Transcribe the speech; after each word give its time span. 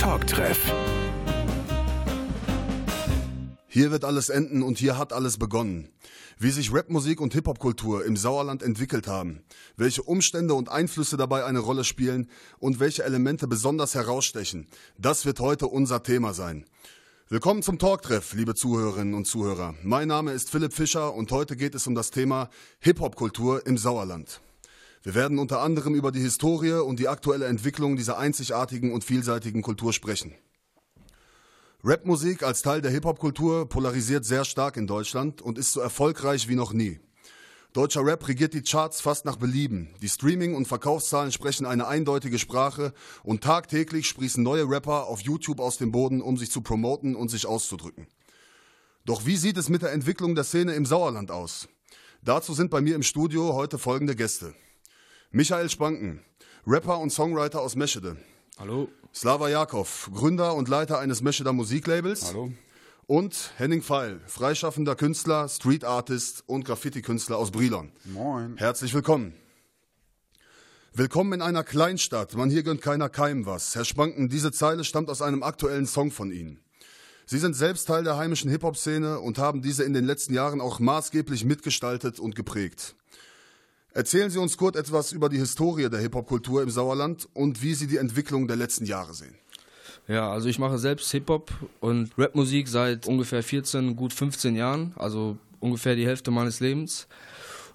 Talktreff. 0.00 0.72
Hier 3.68 3.90
wird 3.90 4.02
alles 4.02 4.30
enden 4.30 4.62
und 4.62 4.78
hier 4.78 4.96
hat 4.96 5.12
alles 5.12 5.36
begonnen. 5.36 5.90
Wie 6.38 6.50
sich 6.50 6.72
Rapmusik 6.72 7.20
und 7.20 7.34
Hip-Hop-Kultur 7.34 8.06
im 8.06 8.16
Sauerland 8.16 8.62
entwickelt 8.62 9.06
haben, 9.06 9.42
welche 9.76 10.02
Umstände 10.02 10.54
und 10.54 10.70
Einflüsse 10.70 11.18
dabei 11.18 11.44
eine 11.44 11.58
Rolle 11.58 11.84
spielen 11.84 12.30
und 12.58 12.80
welche 12.80 13.04
Elemente 13.04 13.46
besonders 13.46 13.94
herausstechen, 13.94 14.68
das 14.96 15.26
wird 15.26 15.38
heute 15.38 15.66
unser 15.66 16.02
Thema 16.02 16.32
sein. 16.32 16.64
Willkommen 17.28 17.62
zum 17.62 17.78
Talktreff, 17.78 18.32
liebe 18.32 18.54
Zuhörerinnen 18.54 19.12
und 19.12 19.26
Zuhörer. 19.26 19.74
Mein 19.82 20.08
Name 20.08 20.32
ist 20.32 20.48
Philipp 20.48 20.72
Fischer 20.72 21.12
und 21.12 21.30
heute 21.30 21.56
geht 21.56 21.74
es 21.74 21.86
um 21.86 21.94
das 21.94 22.10
Thema 22.10 22.48
Hip-Hop-Kultur 22.78 23.66
im 23.66 23.76
Sauerland. 23.76 24.40
Wir 25.02 25.14
werden 25.14 25.38
unter 25.38 25.60
anderem 25.60 25.94
über 25.94 26.12
die 26.12 26.20
Historie 26.20 26.72
und 26.72 27.00
die 27.00 27.08
aktuelle 27.08 27.46
Entwicklung 27.46 27.96
dieser 27.96 28.18
einzigartigen 28.18 28.92
und 28.92 29.02
vielseitigen 29.02 29.62
Kultur 29.62 29.94
sprechen. 29.94 30.34
Rapmusik 31.82 32.42
als 32.42 32.60
Teil 32.60 32.82
der 32.82 32.90
Hip-Hop-Kultur 32.90 33.66
polarisiert 33.66 34.26
sehr 34.26 34.44
stark 34.44 34.76
in 34.76 34.86
Deutschland 34.86 35.40
und 35.40 35.56
ist 35.56 35.72
so 35.72 35.80
erfolgreich 35.80 36.48
wie 36.48 36.54
noch 36.54 36.74
nie. 36.74 37.00
Deutscher 37.72 38.04
Rap 38.04 38.28
regiert 38.28 38.52
die 38.52 38.62
Charts 38.62 39.00
fast 39.00 39.24
nach 39.24 39.36
Belieben. 39.36 39.94
Die 40.02 40.08
Streaming- 40.08 40.54
und 40.54 40.68
Verkaufszahlen 40.68 41.32
sprechen 41.32 41.64
eine 41.64 41.86
eindeutige 41.86 42.38
Sprache 42.38 42.92
und 43.22 43.42
tagtäglich 43.42 44.08
sprießen 44.08 44.42
neue 44.42 44.68
Rapper 44.68 45.06
auf 45.06 45.20
YouTube 45.20 45.60
aus 45.60 45.78
dem 45.78 45.92
Boden, 45.92 46.20
um 46.20 46.36
sich 46.36 46.50
zu 46.50 46.60
promoten 46.60 47.14
und 47.14 47.30
sich 47.30 47.46
auszudrücken. 47.46 48.08
Doch 49.06 49.24
wie 49.24 49.36
sieht 49.36 49.56
es 49.56 49.70
mit 49.70 49.80
der 49.80 49.92
Entwicklung 49.92 50.34
der 50.34 50.44
Szene 50.44 50.74
im 50.74 50.84
Sauerland 50.84 51.30
aus? 51.30 51.68
Dazu 52.22 52.52
sind 52.52 52.70
bei 52.70 52.82
mir 52.82 52.96
im 52.96 53.02
Studio 53.02 53.54
heute 53.54 53.78
folgende 53.78 54.14
Gäste. 54.14 54.52
Michael 55.32 55.70
Spanken, 55.70 56.24
Rapper 56.66 56.98
und 56.98 57.10
Songwriter 57.10 57.60
aus 57.60 57.76
Meschede. 57.76 58.16
Hallo. 58.58 58.88
Slava 59.14 59.48
Jakov, 59.48 60.10
Gründer 60.12 60.56
und 60.56 60.68
Leiter 60.68 60.98
eines 60.98 61.22
Mescheder 61.22 61.52
Musiklabels. 61.52 62.24
Hallo. 62.26 62.52
Und 63.06 63.52
Henning 63.56 63.80
Pfeil, 63.80 64.20
freischaffender 64.26 64.96
Künstler, 64.96 65.48
Street 65.48 65.84
Artist 65.84 66.42
und 66.48 66.64
Graffiti-Künstler 66.64 67.38
aus 67.38 67.52
Brilon. 67.52 67.92
Moin. 68.06 68.56
Herzlich 68.56 68.92
willkommen. 68.92 69.34
Willkommen 70.94 71.34
in 71.34 71.42
einer 71.42 71.62
Kleinstadt. 71.62 72.34
Man 72.34 72.50
hier 72.50 72.64
gönnt 72.64 72.82
keiner 72.82 73.08
Keim 73.08 73.46
was. 73.46 73.76
Herr 73.76 73.84
Spanken, 73.84 74.30
diese 74.30 74.50
Zeile 74.50 74.82
stammt 74.82 75.10
aus 75.10 75.22
einem 75.22 75.44
aktuellen 75.44 75.86
Song 75.86 76.10
von 76.10 76.32
Ihnen. 76.32 76.58
Sie 77.26 77.38
sind 77.38 77.54
selbst 77.54 77.86
Teil 77.86 78.02
der 78.02 78.16
heimischen 78.16 78.50
Hip-Hop-Szene 78.50 79.20
und 79.20 79.38
haben 79.38 79.62
diese 79.62 79.84
in 79.84 79.92
den 79.92 80.06
letzten 80.06 80.34
Jahren 80.34 80.60
auch 80.60 80.80
maßgeblich 80.80 81.44
mitgestaltet 81.44 82.18
und 82.18 82.34
geprägt. 82.34 82.96
Erzählen 83.92 84.30
Sie 84.30 84.38
uns 84.38 84.56
kurz 84.56 84.76
etwas 84.76 85.10
über 85.10 85.28
die 85.28 85.38
Historie 85.38 85.90
der 85.90 85.98
Hip-Hop-Kultur 85.98 86.62
im 86.62 86.70
Sauerland 86.70 87.28
und 87.34 87.60
wie 87.60 87.74
Sie 87.74 87.88
die 87.88 87.96
Entwicklung 87.96 88.46
der 88.46 88.56
letzten 88.56 88.84
Jahre 88.84 89.14
sehen. 89.14 89.34
Ja, 90.06 90.30
also 90.30 90.48
ich 90.48 90.60
mache 90.60 90.78
selbst 90.78 91.10
Hip-Hop 91.10 91.50
und 91.80 92.12
Rapmusik 92.16 92.68
seit 92.68 93.08
ungefähr 93.08 93.42
14, 93.42 93.96
gut 93.96 94.12
15 94.12 94.54
Jahren, 94.54 94.94
also 94.96 95.38
ungefähr 95.58 95.96
die 95.96 96.06
Hälfte 96.06 96.30
meines 96.30 96.60
Lebens. 96.60 97.08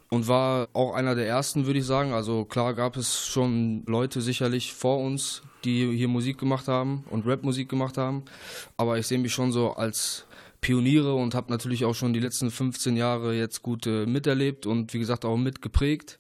Und 0.10 0.28
war 0.28 0.70
auch 0.72 0.94
einer 0.94 1.16
der 1.16 1.28
ersten, 1.28 1.66
würde 1.66 1.80
ich 1.80 1.86
sagen. 1.86 2.14
Also 2.14 2.46
klar 2.46 2.76
gab 2.76 2.96
es 2.96 3.26
schon 3.26 3.84
Leute 3.86 4.22
sicherlich 4.22 4.74
vor 4.74 5.00
uns, 5.00 5.42
die 5.66 5.98
hier 5.98 6.08
Musik 6.08 6.38
gemacht 6.38 6.70
haben 6.70 7.04
und 7.10 7.28
Rapmusik 7.28 7.68
gemacht 7.68 7.98
haben. 7.98 8.24
Aber 8.78 8.98
ich 8.98 9.08
sehe 9.08 9.18
mich 9.18 9.34
schon 9.34 9.52
so 9.52 9.74
als 9.74 10.26
Pioniere 10.66 11.14
und 11.14 11.36
habe 11.36 11.52
natürlich 11.52 11.86
auch 11.86 11.94
schon 11.94 12.14
die 12.14 12.20
letzten 12.20 12.50
15 12.50 12.98
Jahre 12.98 13.36
jetzt 13.36 13.62
gut 13.62 13.86
äh, 13.86 14.08
miterlebt 14.08 14.66
und 14.66 14.96
wie 14.96 15.00
gesagt 15.00 15.24
auch 15.24 15.38
mitgeprägt. 15.38 16.20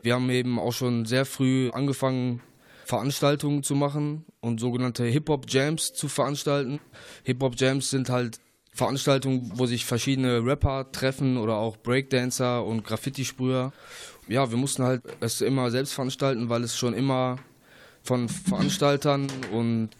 Wir 0.00 0.14
haben 0.14 0.30
eben 0.30 0.60
auch 0.60 0.72
schon 0.72 1.04
sehr 1.04 1.24
früh 1.24 1.70
angefangen, 1.70 2.42
Veranstaltungen 2.84 3.64
zu 3.64 3.74
machen 3.74 4.24
und 4.38 4.60
sogenannte 4.60 5.02
Hip-Hop-Jams 5.06 5.94
zu 5.94 6.06
veranstalten. 6.06 6.78
Hip-Hop-Jams 7.24 7.90
sind 7.90 8.08
halt 8.08 8.38
Veranstaltungen, 8.72 9.50
wo 9.56 9.66
sich 9.66 9.84
verschiedene 9.84 10.46
Rapper 10.46 10.92
treffen 10.92 11.36
oder 11.36 11.56
auch 11.56 11.76
Breakdancer 11.76 12.64
und 12.64 12.84
Graffiti-Sprüher. 12.84 13.72
Ja, 14.28 14.48
wir 14.48 14.58
mussten 14.58 14.84
halt 14.84 15.02
es 15.18 15.40
immer 15.40 15.72
selbst 15.72 15.92
veranstalten, 15.92 16.48
weil 16.48 16.62
es 16.62 16.78
schon 16.78 16.94
immer 16.94 17.38
von 18.04 18.28
Veranstaltern 18.28 19.26
und 19.50 19.90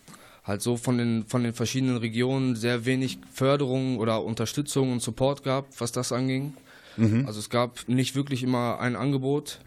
halt 0.46 0.62
so 0.62 0.76
von 0.76 0.96
den, 0.96 1.24
von 1.26 1.42
den 1.42 1.52
verschiedenen 1.52 1.96
Regionen 1.96 2.54
sehr 2.54 2.84
wenig 2.84 3.18
Förderung 3.32 3.98
oder 3.98 4.22
Unterstützung 4.22 4.92
und 4.92 5.02
Support 5.02 5.42
gab, 5.42 5.66
was 5.80 5.92
das 5.92 6.12
anging. 6.12 6.54
Mhm. 6.96 7.26
Also 7.26 7.40
es 7.40 7.50
gab 7.50 7.88
nicht 7.88 8.14
wirklich 8.14 8.42
immer 8.42 8.78
ein 8.78 8.96
Angebot 8.96 9.60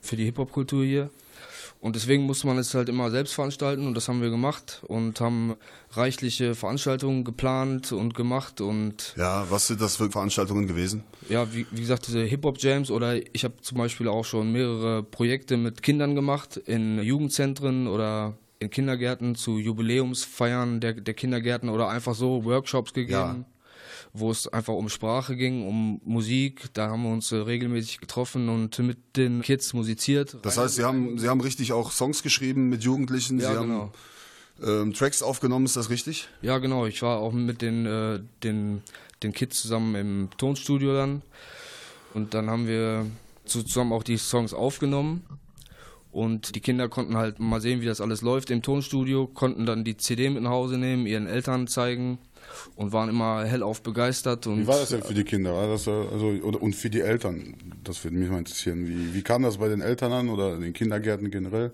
für 0.00 0.16
die 0.16 0.24
Hip-Hop-Kultur 0.24 0.84
hier. 0.84 1.10
Und 1.80 1.96
deswegen 1.96 2.22
musste 2.22 2.46
man 2.46 2.56
es 2.56 2.72
halt 2.72 2.88
immer 2.88 3.10
selbst 3.10 3.34
veranstalten 3.34 3.86
und 3.86 3.94
das 3.94 4.08
haben 4.08 4.22
wir 4.22 4.30
gemacht 4.30 4.80
und 4.88 5.20
haben 5.20 5.54
reichliche 5.90 6.54
Veranstaltungen 6.54 7.24
geplant 7.24 7.92
und 7.92 8.14
gemacht 8.14 8.62
und. 8.62 9.14
Ja, 9.18 9.46
was 9.50 9.66
sind 9.66 9.82
das 9.82 9.96
für 9.96 10.10
Veranstaltungen 10.10 10.66
gewesen? 10.66 11.04
Ja, 11.28 11.52
wie, 11.52 11.66
wie 11.70 11.80
gesagt, 11.82 12.06
diese 12.06 12.22
Hip-Hop-Jams 12.22 12.90
oder 12.90 13.16
ich 13.34 13.44
habe 13.44 13.60
zum 13.60 13.76
Beispiel 13.76 14.08
auch 14.08 14.24
schon 14.24 14.50
mehrere 14.50 15.02
Projekte 15.02 15.58
mit 15.58 15.82
Kindern 15.82 16.14
gemacht 16.14 16.56
in 16.56 17.02
Jugendzentren 17.02 17.86
oder 17.86 18.32
in 18.64 18.70
Kindergärten 18.70 19.34
zu 19.34 19.58
Jubiläumsfeiern 19.58 20.80
der, 20.80 20.94
der 20.94 21.14
Kindergärten 21.14 21.68
oder 21.68 21.88
einfach 21.88 22.14
so 22.14 22.44
Workshops 22.44 22.92
gegeben, 22.92 23.12
ja. 23.12 23.44
wo 24.12 24.30
es 24.30 24.48
einfach 24.48 24.74
um 24.74 24.88
Sprache 24.88 25.36
ging, 25.36 25.66
um 25.66 26.00
Musik. 26.04 26.72
Da 26.72 26.88
haben 26.88 27.02
wir 27.02 27.10
uns 27.10 27.30
äh, 27.32 27.36
regelmäßig 27.36 28.00
getroffen 28.00 28.48
und 28.48 28.78
mit 28.80 29.16
den 29.16 29.42
Kids 29.42 29.72
musiziert. 29.72 30.36
Das 30.42 30.58
heißt, 30.58 30.76
Sie 30.76 30.84
haben, 30.84 31.18
Sie 31.18 31.28
haben 31.28 31.40
richtig 31.40 31.72
auch 31.72 31.92
Songs 31.92 32.22
geschrieben 32.22 32.68
mit 32.68 32.82
Jugendlichen? 32.82 33.38
Ja, 33.38 33.52
Sie 33.52 33.60
genau. 33.60 33.74
haben 33.80 33.92
ähm, 34.62 34.92
Tracks 34.94 35.22
aufgenommen, 35.22 35.66
ist 35.66 35.76
das 35.76 35.90
richtig? 35.90 36.28
Ja, 36.42 36.58
genau. 36.58 36.86
Ich 36.86 37.02
war 37.02 37.18
auch 37.18 37.32
mit 37.32 37.62
den, 37.62 37.86
äh, 37.86 38.20
den, 38.42 38.82
den 39.22 39.32
Kids 39.32 39.62
zusammen 39.62 39.94
im 39.94 40.28
Tonstudio 40.36 40.94
dann. 40.94 41.22
Und 42.14 42.34
dann 42.34 42.48
haben 42.48 42.68
wir 42.68 43.06
zusammen 43.44 43.92
auch 43.92 44.04
die 44.04 44.16
Songs 44.16 44.54
aufgenommen. 44.54 45.24
Und 46.14 46.54
die 46.54 46.60
Kinder 46.60 46.88
konnten 46.88 47.16
halt 47.16 47.40
mal 47.40 47.60
sehen, 47.60 47.80
wie 47.80 47.86
das 47.86 48.00
alles 48.00 48.22
läuft 48.22 48.52
im 48.52 48.62
Tonstudio, 48.62 49.26
konnten 49.26 49.66
dann 49.66 49.82
die 49.82 49.96
CD 49.96 50.30
mit 50.30 50.44
nach 50.44 50.50
Hause 50.50 50.78
nehmen, 50.78 51.06
ihren 51.06 51.26
Eltern 51.26 51.66
zeigen 51.66 52.18
und 52.76 52.92
waren 52.92 53.08
immer 53.08 53.44
hellauf 53.44 53.82
begeistert. 53.82 54.46
Und 54.46 54.60
wie 54.60 54.66
war 54.68 54.78
das 54.78 54.90
denn 54.90 55.02
für 55.02 55.14
die 55.14 55.24
Kinder? 55.24 55.66
Das 55.66 55.88
also, 55.88 56.28
oder, 56.42 56.62
und 56.62 56.76
für 56.76 56.88
die 56.88 57.00
Eltern? 57.00 57.56
Das 57.82 58.04
würde 58.04 58.16
mich 58.16 58.30
mal 58.30 58.38
interessieren. 58.38 58.86
Wie, 58.86 59.12
wie 59.12 59.22
kam 59.22 59.42
das 59.42 59.58
bei 59.58 59.68
den 59.68 59.80
Eltern 59.80 60.12
an 60.12 60.28
oder 60.28 60.54
in 60.54 60.60
den 60.60 60.72
Kindergärten 60.72 61.32
generell? 61.32 61.72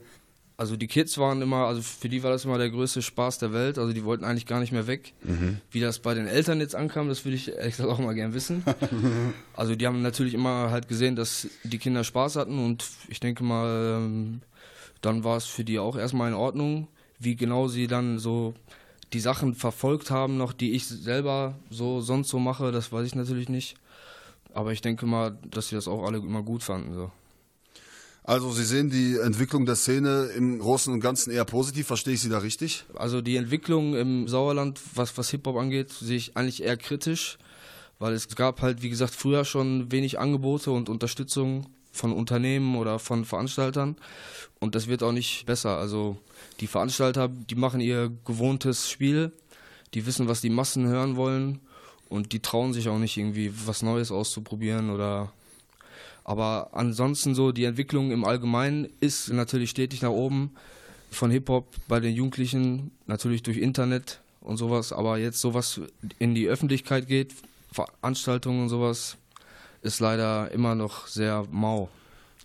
Also 0.60 0.76
die 0.76 0.88
Kids 0.88 1.16
waren 1.16 1.40
immer, 1.40 1.68
also 1.68 1.80
für 1.80 2.10
die 2.10 2.22
war 2.22 2.30
das 2.30 2.44
immer 2.44 2.58
der 2.58 2.68
größte 2.68 3.00
Spaß 3.00 3.38
der 3.38 3.54
Welt. 3.54 3.78
Also 3.78 3.94
die 3.94 4.04
wollten 4.04 4.24
eigentlich 4.24 4.44
gar 4.44 4.60
nicht 4.60 4.72
mehr 4.72 4.86
weg. 4.86 5.14
Mhm. 5.22 5.56
Wie 5.70 5.80
das 5.80 6.00
bei 6.00 6.12
den 6.12 6.26
Eltern 6.26 6.60
jetzt 6.60 6.74
ankam, 6.74 7.08
das 7.08 7.24
würde 7.24 7.36
ich 7.36 7.48
ehrlich 7.48 7.78
gesagt 7.78 7.88
auch 7.88 7.98
mal 7.98 8.12
gern 8.14 8.34
wissen. 8.34 8.62
also 9.56 9.74
die 9.74 9.86
haben 9.86 10.02
natürlich 10.02 10.34
immer 10.34 10.70
halt 10.70 10.86
gesehen, 10.86 11.16
dass 11.16 11.48
die 11.62 11.78
Kinder 11.78 12.04
Spaß 12.04 12.36
hatten 12.36 12.62
und 12.62 12.84
ich 13.08 13.20
denke 13.20 13.42
mal, 13.42 14.00
ähm, 14.02 14.42
dann 15.00 15.24
war 15.24 15.38
es 15.38 15.46
für 15.46 15.64
die 15.64 15.78
auch 15.78 15.96
erstmal 15.96 16.28
in 16.28 16.34
Ordnung, 16.34 16.88
wie 17.18 17.36
genau 17.36 17.68
sie 17.68 17.86
dann 17.86 18.18
so 18.18 18.52
die 19.14 19.20
Sachen 19.20 19.54
verfolgt 19.54 20.10
haben 20.10 20.36
noch, 20.36 20.52
die 20.52 20.72
ich 20.72 20.86
selber 20.86 21.54
so 21.70 22.02
sonst 22.02 22.28
so 22.28 22.38
mache, 22.38 22.70
das 22.70 22.92
weiß 22.92 23.06
ich 23.06 23.14
natürlich 23.14 23.48
nicht. 23.48 23.76
Aber 24.52 24.72
ich 24.72 24.82
denke 24.82 25.06
mal, 25.06 25.38
dass 25.50 25.68
sie 25.68 25.74
das 25.74 25.88
auch 25.88 26.04
alle 26.04 26.18
immer 26.18 26.42
gut 26.42 26.62
fanden. 26.62 26.92
So. 26.92 27.10
Also 28.22 28.52
Sie 28.52 28.64
sehen 28.64 28.90
die 28.90 29.18
Entwicklung 29.18 29.66
der 29.66 29.76
Szene 29.76 30.30
im 30.36 30.58
Großen 30.58 30.92
und 30.92 31.00
Ganzen 31.00 31.30
eher 31.30 31.44
positiv, 31.44 31.86
verstehe 31.86 32.14
ich 32.14 32.20
Sie 32.20 32.28
da 32.28 32.38
richtig? 32.38 32.84
Also 32.94 33.22
die 33.22 33.36
Entwicklung 33.36 33.94
im 33.94 34.28
Sauerland, 34.28 34.80
was, 34.94 35.16
was 35.16 35.30
Hip-Hop 35.30 35.56
angeht, 35.56 35.90
sehe 35.90 36.16
ich 36.16 36.36
eigentlich 36.36 36.62
eher 36.62 36.76
kritisch, 36.76 37.38
weil 37.98 38.12
es 38.12 38.28
gab 38.36 38.60
halt, 38.62 38.82
wie 38.82 38.90
gesagt, 38.90 39.14
früher 39.14 39.44
schon 39.44 39.90
wenig 39.90 40.18
Angebote 40.18 40.70
und 40.70 40.88
Unterstützung 40.88 41.66
von 41.92 42.12
Unternehmen 42.12 42.76
oder 42.76 42.98
von 42.98 43.24
Veranstaltern 43.24 43.96
und 44.60 44.74
das 44.74 44.86
wird 44.86 45.02
auch 45.02 45.12
nicht 45.12 45.46
besser. 45.46 45.78
Also 45.78 46.16
die 46.60 46.66
Veranstalter, 46.66 47.28
die 47.28 47.56
machen 47.56 47.80
ihr 47.80 48.12
gewohntes 48.24 48.88
Spiel, 48.88 49.32
die 49.94 50.06
wissen, 50.06 50.28
was 50.28 50.40
die 50.40 50.50
Massen 50.50 50.86
hören 50.86 51.16
wollen 51.16 51.60
und 52.08 52.32
die 52.32 52.40
trauen 52.40 52.72
sich 52.72 52.88
auch 52.88 52.98
nicht 52.98 53.16
irgendwie 53.16 53.52
was 53.66 53.82
Neues 53.82 54.12
auszuprobieren 54.12 54.90
oder 54.90 55.32
aber 56.24 56.70
ansonsten 56.72 57.34
so, 57.34 57.52
die 57.52 57.64
Entwicklung 57.64 58.10
im 58.10 58.24
Allgemeinen 58.24 58.88
ist 59.00 59.32
natürlich 59.32 59.70
stetig 59.70 60.02
nach 60.02 60.10
oben. 60.10 60.52
Von 61.10 61.30
Hip-Hop 61.30 61.74
bei 61.88 61.98
den 61.98 62.14
Jugendlichen, 62.14 62.92
natürlich 63.06 63.42
durch 63.42 63.58
Internet 63.58 64.20
und 64.40 64.58
sowas. 64.58 64.92
Aber 64.92 65.18
jetzt 65.18 65.40
sowas 65.40 65.80
in 66.18 66.34
die 66.34 66.46
Öffentlichkeit 66.46 67.08
geht, 67.08 67.34
Veranstaltungen 67.72 68.62
und 68.62 68.68
sowas, 68.68 69.16
ist 69.82 70.00
leider 70.00 70.50
immer 70.52 70.74
noch 70.74 71.06
sehr 71.06 71.46
mau. 71.50 71.88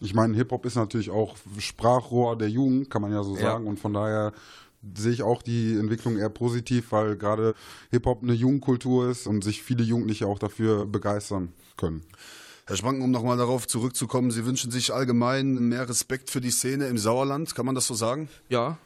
Ich 0.01 0.13
meine, 0.13 0.35
Hip-Hop 0.35 0.65
ist 0.65 0.75
natürlich 0.75 1.09
auch 1.09 1.35
Sprachrohr 1.59 2.37
der 2.37 2.49
Jugend, 2.49 2.89
kann 2.89 3.01
man 3.01 3.11
ja 3.11 3.23
so 3.23 3.35
sagen. 3.35 3.65
Ja. 3.65 3.69
Und 3.69 3.79
von 3.79 3.93
daher 3.93 4.33
sehe 4.95 5.11
ich 5.11 5.23
auch 5.23 5.41
die 5.41 5.77
Entwicklung 5.77 6.17
eher 6.17 6.29
positiv, 6.29 6.91
weil 6.91 7.17
gerade 7.17 7.55
Hip-Hop 7.91 8.23
eine 8.23 8.33
Jugendkultur 8.33 9.09
ist 9.09 9.27
und 9.27 9.43
sich 9.43 9.61
viele 9.63 9.83
Jugendliche 9.83 10.27
auch 10.27 10.39
dafür 10.39 10.85
begeistern 10.85 11.53
können. 11.77 12.01
Herr 12.67 12.77
Schwanken, 12.77 13.03
um 13.03 13.11
nochmal 13.11 13.37
darauf 13.37 13.67
zurückzukommen, 13.67 14.31
Sie 14.31 14.43
wünschen 14.43 14.71
sich 14.71 14.91
allgemein 14.91 15.53
mehr 15.69 15.87
Respekt 15.87 16.31
für 16.31 16.41
die 16.41 16.49
Szene 16.49 16.87
im 16.87 16.97
Sauerland, 16.97 17.53
kann 17.53 17.65
man 17.67 17.75
das 17.75 17.85
so 17.85 17.93
sagen? 17.93 18.27
Ja, 18.49 18.79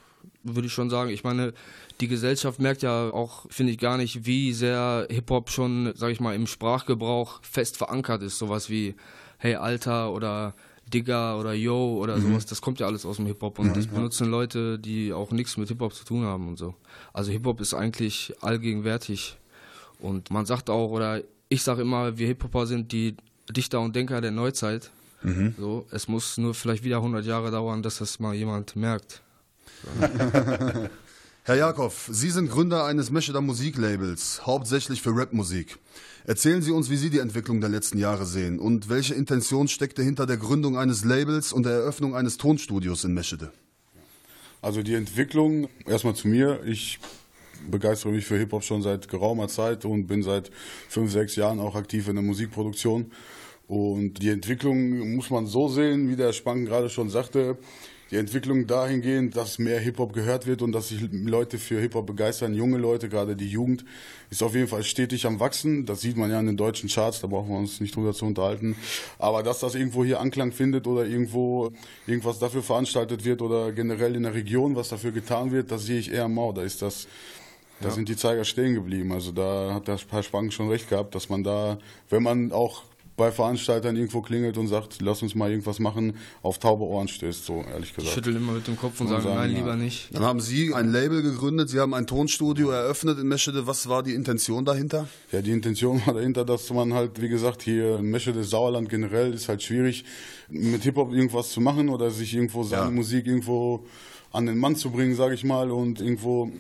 würde 0.44 0.68
ich 0.68 0.74
schon 0.74 0.90
sagen. 0.90 1.12
Ich 1.12 1.24
meine, 1.24 1.54
die 2.02 2.10
Gesellschaft 2.10 2.60
merkt 2.60 2.82
ja 2.82 3.10
auch, 3.12 3.46
finde 3.50 3.72
ich, 3.72 3.78
gar 3.78 3.96
nicht, 3.96 4.26
wie 4.26 4.52
sehr 4.52 5.08
Hip-Hop 5.10 5.50
schon, 5.50 5.94
sag 5.96 6.12
ich 6.12 6.20
mal, 6.20 6.36
im 6.36 6.46
Sprachgebrauch 6.46 7.42
fest 7.42 7.78
verankert 7.78 8.22
ist. 8.22 8.38
Sowas 8.38 8.70
wie 8.70 8.96
Hey 9.38 9.56
Alter 9.56 10.12
oder 10.12 10.56
Digger 10.94 11.40
oder 11.40 11.54
Yo 11.54 11.98
oder 12.02 12.18
mhm. 12.18 12.24
sowas, 12.24 12.46
das 12.46 12.62
kommt 12.62 12.82
ja 12.82 12.88
alles 12.88 13.06
aus 13.06 13.16
dem 13.16 13.28
Hip-Hop 13.28 13.60
und 13.60 13.68
ja, 13.68 13.74
das 13.74 13.88
benutzen 13.88 14.26
ja. 14.26 14.32
Leute, 14.32 14.78
die 14.78 15.14
auch 15.14 15.32
nichts 15.32 15.56
mit 15.56 15.70
Hip-Hop 15.70 15.94
zu 15.94 16.04
tun 16.04 16.26
haben 16.26 16.50
und 16.50 16.58
so. 16.58 16.76
Also 17.14 17.32
Hip-Hop 17.32 17.62
ist 17.62 17.74
eigentlich 17.74 18.34
allgegenwärtig 18.42 19.38
und 20.00 20.32
man 20.32 20.46
sagt 20.46 20.70
auch, 20.70 20.90
oder 20.90 21.22
ich 21.48 21.64
sage 21.64 21.82
immer, 21.82 22.18
wir 22.18 22.28
Hip-Hopper 22.28 22.68
sind 22.68 22.92
die 22.92 23.16
Dichter 23.52 23.80
und 23.82 23.96
Denker 23.96 24.22
der 24.22 24.32
Neuzeit. 24.32 24.92
Mhm. 25.22 25.56
So, 25.58 25.86
es 25.92 26.08
muss 26.08 26.38
nur 26.38 26.54
vielleicht 26.54 26.84
wieder 26.84 26.98
100 26.98 27.26
Jahre 27.26 27.52
dauern, 27.52 27.84
dass 27.84 27.98
das 27.98 28.20
mal 28.20 28.34
jemand 28.34 28.76
merkt. 28.76 29.22
Herr 31.44 31.56
Jakob, 31.56 31.94
Sie 32.10 32.30
sind 32.30 32.52
Gründer 32.52 32.86
eines 32.86 33.12
Mescheder 33.12 33.42
Musiklabels, 33.42 34.46
hauptsächlich 34.46 35.02
für 35.02 35.16
Rapmusik. 35.16 35.78
Erzählen 36.26 36.62
Sie 36.62 36.72
uns, 36.72 36.90
wie 36.90 36.98
Sie 36.98 37.10
die 37.10 37.20
Entwicklung 37.20 37.60
der 37.60 37.70
letzten 37.70 37.98
Jahre 37.98 38.26
sehen 38.26 38.60
und 38.60 38.90
welche 38.90 39.16
Intention 39.16 39.68
steckte 39.68 40.04
hinter 40.04 40.26
der 40.26 40.38
Gründung 40.38 40.78
eines 40.78 41.04
Labels 41.04 41.54
und 41.54 41.66
der 41.66 41.74
Eröffnung 41.74 42.16
eines 42.16 42.38
Tonstudios 42.38 43.04
in 43.04 43.14
Meschede? 43.14 43.52
Also 44.62 44.84
die 44.84 44.94
Entwicklung, 44.94 45.70
erstmal 45.88 46.16
zu 46.16 46.28
mir, 46.28 46.62
ich 46.66 47.00
begeistere 47.70 48.12
mich 48.12 48.26
für 48.26 48.38
Hip-Hop 48.38 48.64
schon 48.64 48.82
seit 48.82 49.08
geraumer 49.08 49.48
Zeit 49.48 49.86
und 49.86 50.08
bin 50.08 50.22
seit 50.22 50.52
fünf, 50.88 51.12
sechs 51.12 51.36
Jahren 51.36 51.60
auch 51.60 51.76
aktiv 51.76 52.08
in 52.08 52.16
der 52.16 52.24
Musikproduktion. 52.24 53.12
Und 53.70 54.16
die 54.22 54.30
Entwicklung 54.30 55.16
muss 55.16 55.30
man 55.30 55.46
so 55.46 55.70
sehen, 55.70 56.10
wie 56.10 56.18
der 56.18 56.34
Spangen 56.34 56.66
gerade 56.66 56.90
schon 56.90 57.10
sagte 57.10 57.58
die 58.12 58.16
Entwicklung 58.16 58.66
dahingehend, 58.66 59.36
dass 59.36 59.60
mehr 59.60 59.80
Hip-Hop 59.80 60.14
gehört 60.14 60.48
wird 60.48 60.62
und 60.62 60.72
dass 60.72 60.90
sich 60.90 61.02
Leute 61.12 61.60
für 61.60 61.80
Hip-Hop 61.80 62.08
begeistern, 62.08 62.56
junge 62.56 62.78
Leute, 62.78 63.08
gerade 63.08 63.36
die 63.36 63.48
Jugend, 63.48 63.86
ist 64.32 64.42
auf 64.42 64.56
jeden 64.56 64.68
Fall 64.68 64.84
stetig 64.84 65.26
am 65.28 65.40
Wachsen. 65.40 65.86
Das 65.86 66.02
sieht 66.02 66.18
man 66.18 66.32
ja 66.32 66.40
in 66.40 66.48
den 66.48 66.58
deutschen 66.58 66.90
Charts, 66.90 67.22
da 67.22 67.28
brauchen 67.28 67.50
wir 67.50 67.58
uns 67.58 67.80
nicht 67.82 67.96
drüber 67.96 68.14
zu 68.14 68.26
unterhalten. 68.26 68.76
Aber 69.20 69.44
dass 69.44 69.60
das 69.60 69.76
irgendwo 69.76 70.04
hier 70.04 70.20
Anklang 70.20 70.52
findet 70.52 70.88
oder 70.88 71.06
irgendwo 71.06 71.72
irgendwas 72.08 72.40
dafür 72.40 72.64
veranstaltet 72.64 73.26
wird 73.26 73.42
oder 73.42 73.72
generell 73.72 74.16
in 74.16 74.24
der 74.24 74.34
Region 74.34 74.76
was 74.76 74.90
dafür 74.90 75.12
getan 75.12 75.52
wird, 75.52 75.72
das 75.72 75.86
sehe 75.86 76.00
ich 76.00 76.12
eher 76.12 76.28
mau. 76.28 76.52
Da 76.52 76.64
ist 76.64 76.82
das 76.82 77.08
da 77.82 77.88
ja. 77.88 77.94
sind 77.94 78.10
die 78.10 78.18
Zeiger 78.18 78.44
stehen 78.44 78.74
geblieben. 78.74 79.14
Also 79.14 79.32
da 79.32 79.74
hat 79.74 79.88
der 79.88 79.98
Herr 80.10 80.24
Spang 80.24 80.52
schon 80.52 80.68
recht 80.68 80.90
gehabt, 80.90 81.16
dass 81.16 81.30
man 81.30 81.44
da, 81.44 81.78
wenn 82.10 82.24
man 82.24 82.52
auch 82.52 82.84
bei 83.20 83.32
Veranstaltern 83.32 83.98
irgendwo 83.98 84.22
klingelt 84.22 84.58
und 84.58 84.68
sagt, 84.68 85.02
lass 85.02 85.22
uns 85.22 85.36
mal 85.36 85.52
irgendwas 85.52 85.80
machen, 85.80 86.16
auf 86.42 86.58
taube 86.58 86.86
Ohren 86.86 87.10
stößt, 87.10 87.46
so 87.46 87.64
ehrlich 87.70 87.94
gesagt. 87.94 88.16
Schüttel 88.16 88.38
immer 88.38 88.54
mit 88.54 88.66
dem 88.66 88.78
Kopf 88.78 89.00
und, 89.02 89.08
und 89.08 89.12
sagen, 89.12 89.24
sagen, 89.24 89.36
nein, 89.36 89.52
lieber 89.52 89.76
nicht. 89.76 90.16
Dann 90.16 90.24
haben 90.24 90.40
Sie 90.40 90.74
ein 90.74 90.90
Label 90.90 91.22
gegründet, 91.22 91.70
Sie 91.70 91.80
haben 91.80 91.94
ein 91.94 92.08
Tonstudio 92.08 92.70
eröffnet 92.70 93.20
in 93.20 93.28
Meschede. 93.28 93.68
Was 93.68 93.90
war 93.90 94.04
die 94.04 94.14
Intention 94.14 94.64
dahinter? 94.64 95.08
Ja, 95.34 95.42
die 95.42 95.52
Intention 95.52 96.02
war 96.06 96.14
dahinter, 96.14 96.46
dass 96.46 96.72
man 96.72 96.94
halt, 96.94 97.22
wie 97.22 97.28
gesagt, 97.28 97.62
hier 97.62 98.00
in 98.00 98.10
Meschede, 98.10 98.44
Sauerland 98.46 98.88
generell, 98.88 99.34
ist 99.34 99.50
halt 99.50 99.62
schwierig, 99.62 100.06
mit 100.48 100.82
Hip-Hop 100.84 101.12
irgendwas 101.12 101.52
zu 101.52 101.60
machen 101.60 101.90
oder 101.90 102.10
sich 102.12 102.34
irgendwo 102.34 102.64
seine 102.64 102.86
ja. 102.86 102.92
Musik 102.92 103.28
irgendwo 103.28 103.86
an 104.32 104.46
den 104.46 104.58
Mann 104.58 104.78
zu 104.78 104.92
bringen, 104.92 105.16
sage 105.16 105.36
ich 105.36 105.44
mal, 105.44 105.72
und 105.72 106.00
irgendwo 106.00 106.52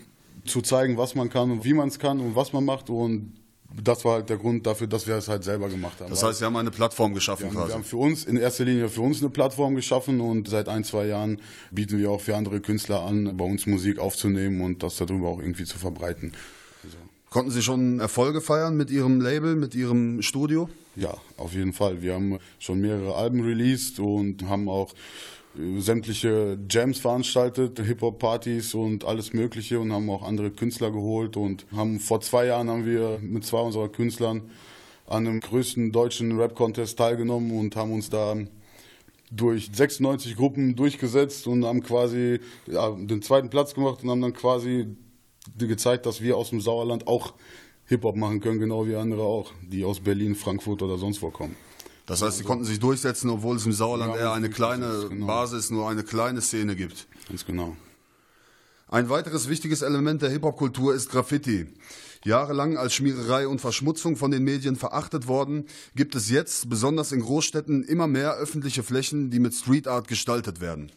zu 0.45 0.61
zeigen, 0.61 0.97
was 0.97 1.15
man 1.15 1.29
kann 1.29 1.51
und 1.51 1.63
wie 1.63 1.73
man 1.73 1.87
es 1.87 1.99
kann 1.99 2.19
und 2.19 2.35
was 2.35 2.51
man 2.51 2.65
macht 2.65 2.89
und 2.89 3.38
das 3.71 4.03
war 4.03 4.13
halt 4.13 4.29
der 4.29 4.37
Grund 4.37 4.65
dafür, 4.65 4.87
dass 4.87 5.07
wir 5.07 5.15
es 5.15 5.27
halt 5.27 5.43
selber 5.43 5.69
gemacht 5.69 5.99
haben. 5.99 6.09
Das 6.09 6.23
heißt, 6.23 6.39
Sie 6.39 6.45
haben 6.45 6.55
eine 6.55 6.71
Plattform 6.71 7.13
geschaffen 7.13 7.43
wir 7.43 7.49
haben, 7.49 7.55
quasi. 7.55 7.69
Wir 7.69 7.75
haben 7.75 7.83
für 7.83 7.97
uns, 7.97 8.25
in 8.25 8.37
erster 8.37 8.65
Linie 8.65 8.89
für 8.89 9.01
uns 9.01 9.21
eine 9.21 9.29
Plattform 9.29 9.75
geschaffen 9.75 10.21
und 10.21 10.47
seit 10.47 10.67
ein, 10.67 10.83
zwei 10.83 11.05
Jahren 11.05 11.39
bieten 11.71 11.99
wir 11.99 12.09
auch 12.11 12.21
für 12.21 12.35
andere 12.35 12.61
Künstler 12.61 13.01
an, 13.01 13.37
bei 13.37 13.45
uns 13.45 13.67
Musik 13.67 13.99
aufzunehmen 13.99 14.61
und 14.61 14.81
das 14.81 14.97
darüber 14.97 15.29
auch 15.29 15.39
irgendwie 15.39 15.65
zu 15.65 15.77
verbreiten. 15.77 16.33
Also. 16.83 16.97
Konnten 17.29 17.51
Sie 17.51 17.61
schon 17.61 17.99
Erfolge 17.99 18.41
feiern 18.41 18.75
mit 18.75 18.89
Ihrem 18.89 19.21
Label, 19.21 19.55
mit 19.55 19.75
Ihrem 19.75 20.21
Studio? 20.21 20.67
Ja, 20.95 21.15
auf 21.37 21.53
jeden 21.53 21.73
Fall. 21.73 22.01
Wir 22.01 22.15
haben 22.15 22.39
schon 22.57 22.81
mehrere 22.81 23.15
Alben 23.15 23.41
released 23.41 23.99
und 23.99 24.47
haben 24.49 24.67
auch 24.67 24.93
sämtliche 25.55 26.57
Jams 26.69 26.99
veranstaltet, 26.99 27.79
Hip-Hop-Partys 27.79 28.73
und 28.75 29.03
alles 29.03 29.33
Mögliche 29.33 29.79
und 29.79 29.91
haben 29.91 30.09
auch 30.09 30.23
andere 30.23 30.51
Künstler 30.51 30.91
geholt 30.91 31.37
und 31.37 31.65
haben 31.75 31.99
vor 31.99 32.21
zwei 32.21 32.45
Jahren 32.45 32.69
haben 32.69 32.85
wir 32.85 33.19
mit 33.21 33.45
zwei 33.45 33.59
unserer 33.61 33.89
Künstlern 33.89 34.49
an 35.07 35.25
dem 35.25 35.39
größten 35.39 35.91
deutschen 35.91 36.39
Rap-Contest 36.39 36.97
teilgenommen 36.97 37.57
und 37.57 37.75
haben 37.75 37.91
uns 37.91 38.09
da 38.09 38.35
durch 39.31 39.69
96 39.73 40.35
Gruppen 40.35 40.75
durchgesetzt 40.75 41.47
und 41.47 41.65
haben 41.65 41.81
quasi 41.83 42.39
ja, 42.67 42.91
den 42.91 43.21
zweiten 43.21 43.49
Platz 43.49 43.73
gemacht 43.73 44.03
und 44.03 44.09
haben 44.09 44.21
dann 44.21 44.33
quasi 44.33 44.87
gezeigt, 45.57 46.05
dass 46.05 46.21
wir 46.21 46.37
aus 46.37 46.51
dem 46.51 46.61
Sauerland 46.61 47.07
auch 47.07 47.33
Hip-Hop 47.85 48.15
machen 48.15 48.39
können, 48.39 48.59
genau 48.59 48.87
wie 48.87 48.95
andere 48.95 49.23
auch, 49.23 49.51
die 49.63 49.83
aus 49.83 49.99
Berlin, 49.99 50.35
Frankfurt 50.35 50.83
oder 50.83 50.97
sonst 50.97 51.21
wo 51.23 51.31
kommen. 51.31 51.55
Das 52.09 52.23
heißt, 52.23 52.39
sie 52.39 52.43
konnten 52.43 52.65
sich 52.65 52.79
durchsetzen, 52.79 53.29
obwohl 53.29 53.57
es 53.57 53.67
im 53.67 53.71
Sauerland 53.71 54.15
eher 54.15 54.33
eine 54.33 54.49
kleine 54.49 55.05
genau. 55.09 55.27
Basis, 55.27 55.69
nur 55.69 55.87
eine 55.87 56.03
kleine 56.03 56.41
Szene 56.41 56.75
gibt. 56.75 57.07
Ganz 57.27 57.45
genau. 57.45 57.77
Ein 58.87 59.09
weiteres 59.09 59.47
wichtiges 59.47 59.83
Element 59.83 60.23
der 60.23 60.31
Hip-Hop-Kultur 60.31 60.95
ist 60.95 61.11
Graffiti. 61.11 61.67
Jahrelang 62.25 62.77
als 62.77 62.95
Schmiererei 62.95 63.47
und 63.47 63.61
Verschmutzung 63.61 64.17
von 64.17 64.31
den 64.31 64.43
Medien 64.43 64.75
verachtet 64.75 65.27
worden, 65.27 65.67
gibt 65.95 66.15
es 66.15 66.31
jetzt, 66.31 66.67
besonders 66.67 67.11
in 67.11 67.19
Großstädten, 67.21 67.83
immer 67.83 68.07
mehr 68.07 68.33
öffentliche 68.33 68.81
Flächen, 68.81 69.29
die 69.29 69.39
mit 69.39 69.53
Street 69.53 69.87
Art 69.87 70.07
gestaltet 70.07 70.61
werden. 70.61 70.91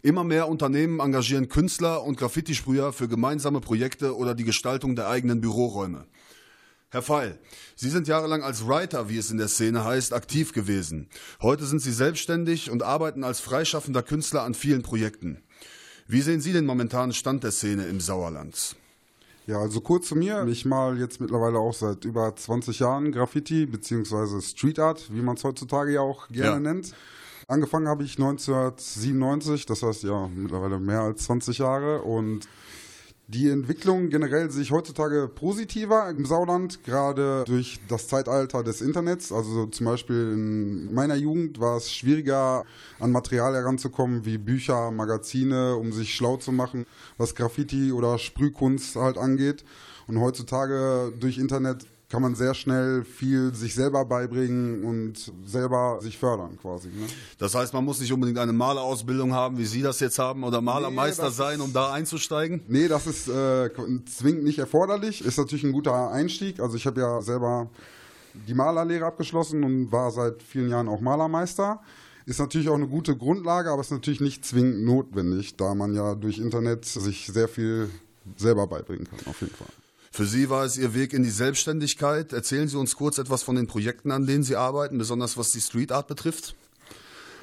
Immer 0.00 0.24
mehr 0.24 0.48
Unternehmen 0.48 1.00
engagieren 1.00 1.50
Künstler 1.50 2.02
und 2.04 2.16
Graffitisprüher 2.16 2.94
für 2.94 3.06
gemeinsame 3.06 3.60
Projekte 3.60 4.16
oder 4.16 4.34
die 4.34 4.44
Gestaltung 4.44 4.96
der 4.96 5.08
eigenen 5.08 5.42
Büroräume. 5.42 6.06
Herr 6.92 7.02
Feil, 7.02 7.38
Sie 7.76 7.88
sind 7.88 8.08
jahrelang 8.08 8.42
als 8.42 8.66
Writer, 8.66 9.08
wie 9.08 9.16
es 9.16 9.30
in 9.30 9.38
der 9.38 9.46
Szene 9.46 9.84
heißt, 9.84 10.12
aktiv 10.12 10.52
gewesen. 10.52 11.08
Heute 11.40 11.64
sind 11.64 11.78
Sie 11.78 11.92
selbstständig 11.92 12.68
und 12.68 12.82
arbeiten 12.82 13.22
als 13.22 13.38
freischaffender 13.38 14.02
Künstler 14.02 14.42
an 14.42 14.54
vielen 14.54 14.82
Projekten. 14.82 15.40
Wie 16.08 16.20
sehen 16.20 16.40
Sie 16.40 16.52
den 16.52 16.66
momentanen 16.66 17.12
Stand 17.12 17.44
der 17.44 17.52
Szene 17.52 17.86
im 17.86 18.00
Sauerland? 18.00 18.74
Ja, 19.46 19.60
also 19.60 19.80
kurz 19.80 20.08
zu 20.08 20.16
mir. 20.16 20.44
Ich 20.48 20.64
mal 20.64 20.98
jetzt 20.98 21.20
mittlerweile 21.20 21.60
auch 21.60 21.74
seit 21.74 22.04
über 22.04 22.34
20 22.34 22.80
Jahren 22.80 23.12
Graffiti 23.12 23.66
bzw. 23.66 24.40
Street 24.40 24.80
Art, 24.80 25.12
wie 25.12 25.22
man 25.22 25.36
es 25.36 25.44
heutzutage 25.44 25.92
ja 25.92 26.00
auch 26.00 26.26
gerne 26.26 26.54
ja. 26.54 26.58
nennt. 26.58 26.92
Angefangen 27.46 27.86
habe 27.86 28.02
ich 28.02 28.18
1997, 28.18 29.64
das 29.64 29.84
heißt 29.84 30.02
ja 30.02 30.28
mittlerweile 30.34 30.80
mehr 30.80 31.02
als 31.02 31.22
20 31.22 31.58
Jahre 31.58 32.02
und 32.02 32.48
die 33.32 33.48
Entwicklung 33.48 34.10
generell 34.10 34.50
sehe 34.50 34.62
ich 34.62 34.72
heutzutage 34.72 35.28
positiver 35.28 36.10
im 36.10 36.26
Sauerland, 36.26 36.82
gerade 36.82 37.44
durch 37.46 37.78
das 37.88 38.08
Zeitalter 38.08 38.64
des 38.64 38.80
Internets. 38.80 39.30
Also 39.30 39.66
zum 39.66 39.86
Beispiel 39.86 40.32
in 40.32 40.92
meiner 40.92 41.14
Jugend 41.14 41.60
war 41.60 41.76
es 41.76 41.92
schwieriger, 41.92 42.64
an 42.98 43.12
Material 43.12 43.54
heranzukommen, 43.54 44.24
wie 44.24 44.36
Bücher, 44.36 44.90
Magazine, 44.90 45.76
um 45.76 45.92
sich 45.92 46.12
schlau 46.12 46.38
zu 46.38 46.50
machen, 46.50 46.86
was 47.18 47.36
Graffiti 47.36 47.92
oder 47.92 48.18
Sprühkunst 48.18 48.96
halt 48.96 49.16
angeht. 49.16 49.64
Und 50.08 50.18
heutzutage 50.18 51.12
durch 51.20 51.38
Internet 51.38 51.86
kann 52.10 52.22
man 52.22 52.34
sehr 52.34 52.54
schnell 52.54 53.04
viel 53.04 53.54
sich 53.54 53.74
selber 53.74 54.04
beibringen 54.04 54.82
und 54.82 55.32
selber 55.46 56.00
sich 56.00 56.18
fördern 56.18 56.58
quasi. 56.60 56.88
Ne? 56.88 57.06
Das 57.38 57.54
heißt, 57.54 57.72
man 57.72 57.84
muss 57.84 58.00
nicht 58.00 58.12
unbedingt 58.12 58.38
eine 58.38 58.52
Malerausbildung 58.52 59.32
haben, 59.32 59.58
wie 59.58 59.64
Sie 59.64 59.80
das 59.80 60.00
jetzt 60.00 60.18
haben, 60.18 60.42
oder 60.42 60.60
Malermeister 60.60 61.28
nee, 61.28 61.30
sein, 61.30 61.60
um 61.60 61.72
da 61.72 61.92
einzusteigen? 61.92 62.62
Nee, 62.66 62.88
das 62.88 63.06
ist 63.06 63.28
äh, 63.28 63.70
zwingend 64.06 64.42
nicht 64.42 64.58
erforderlich. 64.58 65.24
Ist 65.24 65.38
natürlich 65.38 65.62
ein 65.62 65.72
guter 65.72 66.10
Einstieg. 66.10 66.58
Also 66.58 66.76
ich 66.76 66.84
habe 66.84 67.00
ja 67.00 67.22
selber 67.22 67.70
die 68.34 68.54
Malerlehre 68.54 69.06
abgeschlossen 69.06 69.62
und 69.62 69.92
war 69.92 70.10
seit 70.10 70.42
vielen 70.42 70.68
Jahren 70.68 70.88
auch 70.88 71.00
Malermeister. 71.00 71.80
Ist 72.26 72.40
natürlich 72.40 72.68
auch 72.68 72.74
eine 72.74 72.88
gute 72.88 73.16
Grundlage, 73.16 73.70
aber 73.70 73.80
ist 73.80 73.92
natürlich 73.92 74.20
nicht 74.20 74.44
zwingend 74.44 74.84
notwendig, 74.84 75.56
da 75.56 75.74
man 75.74 75.94
ja 75.94 76.16
durch 76.16 76.38
Internet 76.38 76.84
sich 76.84 77.26
sehr 77.26 77.48
viel 77.48 77.88
selber 78.36 78.66
beibringen 78.66 79.08
kann, 79.08 79.20
auf 79.26 79.40
jeden 79.40 79.54
Fall. 79.54 79.68
Für 80.12 80.26
Sie 80.26 80.50
war 80.50 80.64
es 80.64 80.76
Ihr 80.76 80.92
Weg 80.92 81.12
in 81.12 81.22
die 81.22 81.30
Selbstständigkeit. 81.30 82.32
Erzählen 82.32 82.66
Sie 82.66 82.76
uns 82.76 82.96
kurz 82.96 83.18
etwas 83.18 83.44
von 83.44 83.54
den 83.54 83.68
Projekten, 83.68 84.10
an 84.10 84.26
denen 84.26 84.42
Sie 84.42 84.56
arbeiten, 84.56 84.98
besonders 84.98 85.36
was 85.36 85.52
die 85.52 85.60
Street 85.60 85.92
Art 85.92 86.08
betrifft. 86.08 86.56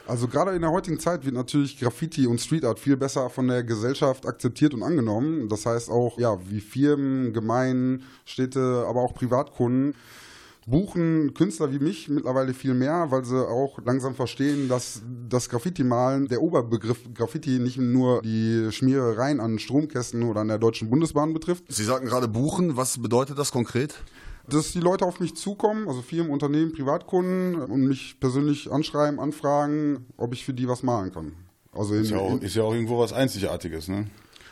Also 0.05 0.27
gerade 0.27 0.51
in 0.51 0.61
der 0.61 0.71
heutigen 0.71 0.99
Zeit 0.99 1.23
wird 1.23 1.33
natürlich 1.33 1.79
Graffiti 1.79 2.27
und 2.27 2.41
Street 2.41 2.65
Art 2.65 2.79
viel 2.79 2.97
besser 2.97 3.29
von 3.29 3.47
der 3.47 3.63
Gesellschaft 3.63 4.25
akzeptiert 4.25 4.73
und 4.73 4.83
angenommen. 4.83 5.47
Das 5.47 5.65
heißt 5.65 5.89
auch, 5.89 6.19
ja, 6.19 6.37
wie 6.49 6.59
Firmen, 6.59 7.31
Gemeinden, 7.31 8.03
Städte, 8.25 8.85
aber 8.85 9.01
auch 9.01 9.13
Privatkunden 9.13 9.95
buchen 10.67 11.33
Künstler 11.33 11.71
wie 11.71 11.79
mich 11.79 12.09
mittlerweile 12.09 12.53
viel 12.53 12.73
mehr, 12.73 13.07
weil 13.09 13.23
sie 13.23 13.47
auch 13.47 13.79
langsam 13.85 14.13
verstehen, 14.15 14.67
dass 14.67 15.01
das 15.27 15.49
Graffiti-Malen, 15.49 16.27
der 16.27 16.41
Oberbegriff 16.41 16.99
Graffiti 17.13 17.57
nicht 17.59 17.77
nur 17.77 18.21
die 18.21 18.67
Schmierereien 18.71 19.39
an 19.39 19.59
Stromkästen 19.59 20.23
oder 20.23 20.41
an 20.41 20.49
der 20.49 20.59
Deutschen 20.59 20.89
Bundesbahn 20.89 21.33
betrifft. 21.33 21.63
Sie 21.69 21.85
sagten 21.85 22.07
gerade 22.07 22.27
buchen, 22.27 22.75
was 22.75 23.01
bedeutet 23.01 23.39
das 23.39 23.51
konkret? 23.51 23.95
Dass 24.49 24.73
die 24.73 24.79
Leute 24.79 25.05
auf 25.05 25.19
mich 25.19 25.35
zukommen, 25.35 25.87
also 25.87 26.01
Firmen, 26.01 26.31
Unternehmen, 26.31 26.73
Privatkunden 26.73 27.55
und 27.55 27.87
mich 27.87 28.19
persönlich 28.19 28.71
anschreiben, 28.71 29.19
anfragen, 29.19 30.05
ob 30.17 30.33
ich 30.33 30.45
für 30.45 30.53
die 30.53 30.67
was 30.67 30.83
malen 30.83 31.11
kann. 31.11 31.33
Also 31.71 31.93
ist, 31.95 32.11
ja 32.11 32.17
auch, 32.17 32.41
ist 32.41 32.55
ja 32.55 32.63
auch 32.63 32.73
irgendwo 32.73 32.99
was 32.99 33.13
Einzigartiges, 33.13 33.87
ne? 33.87 34.07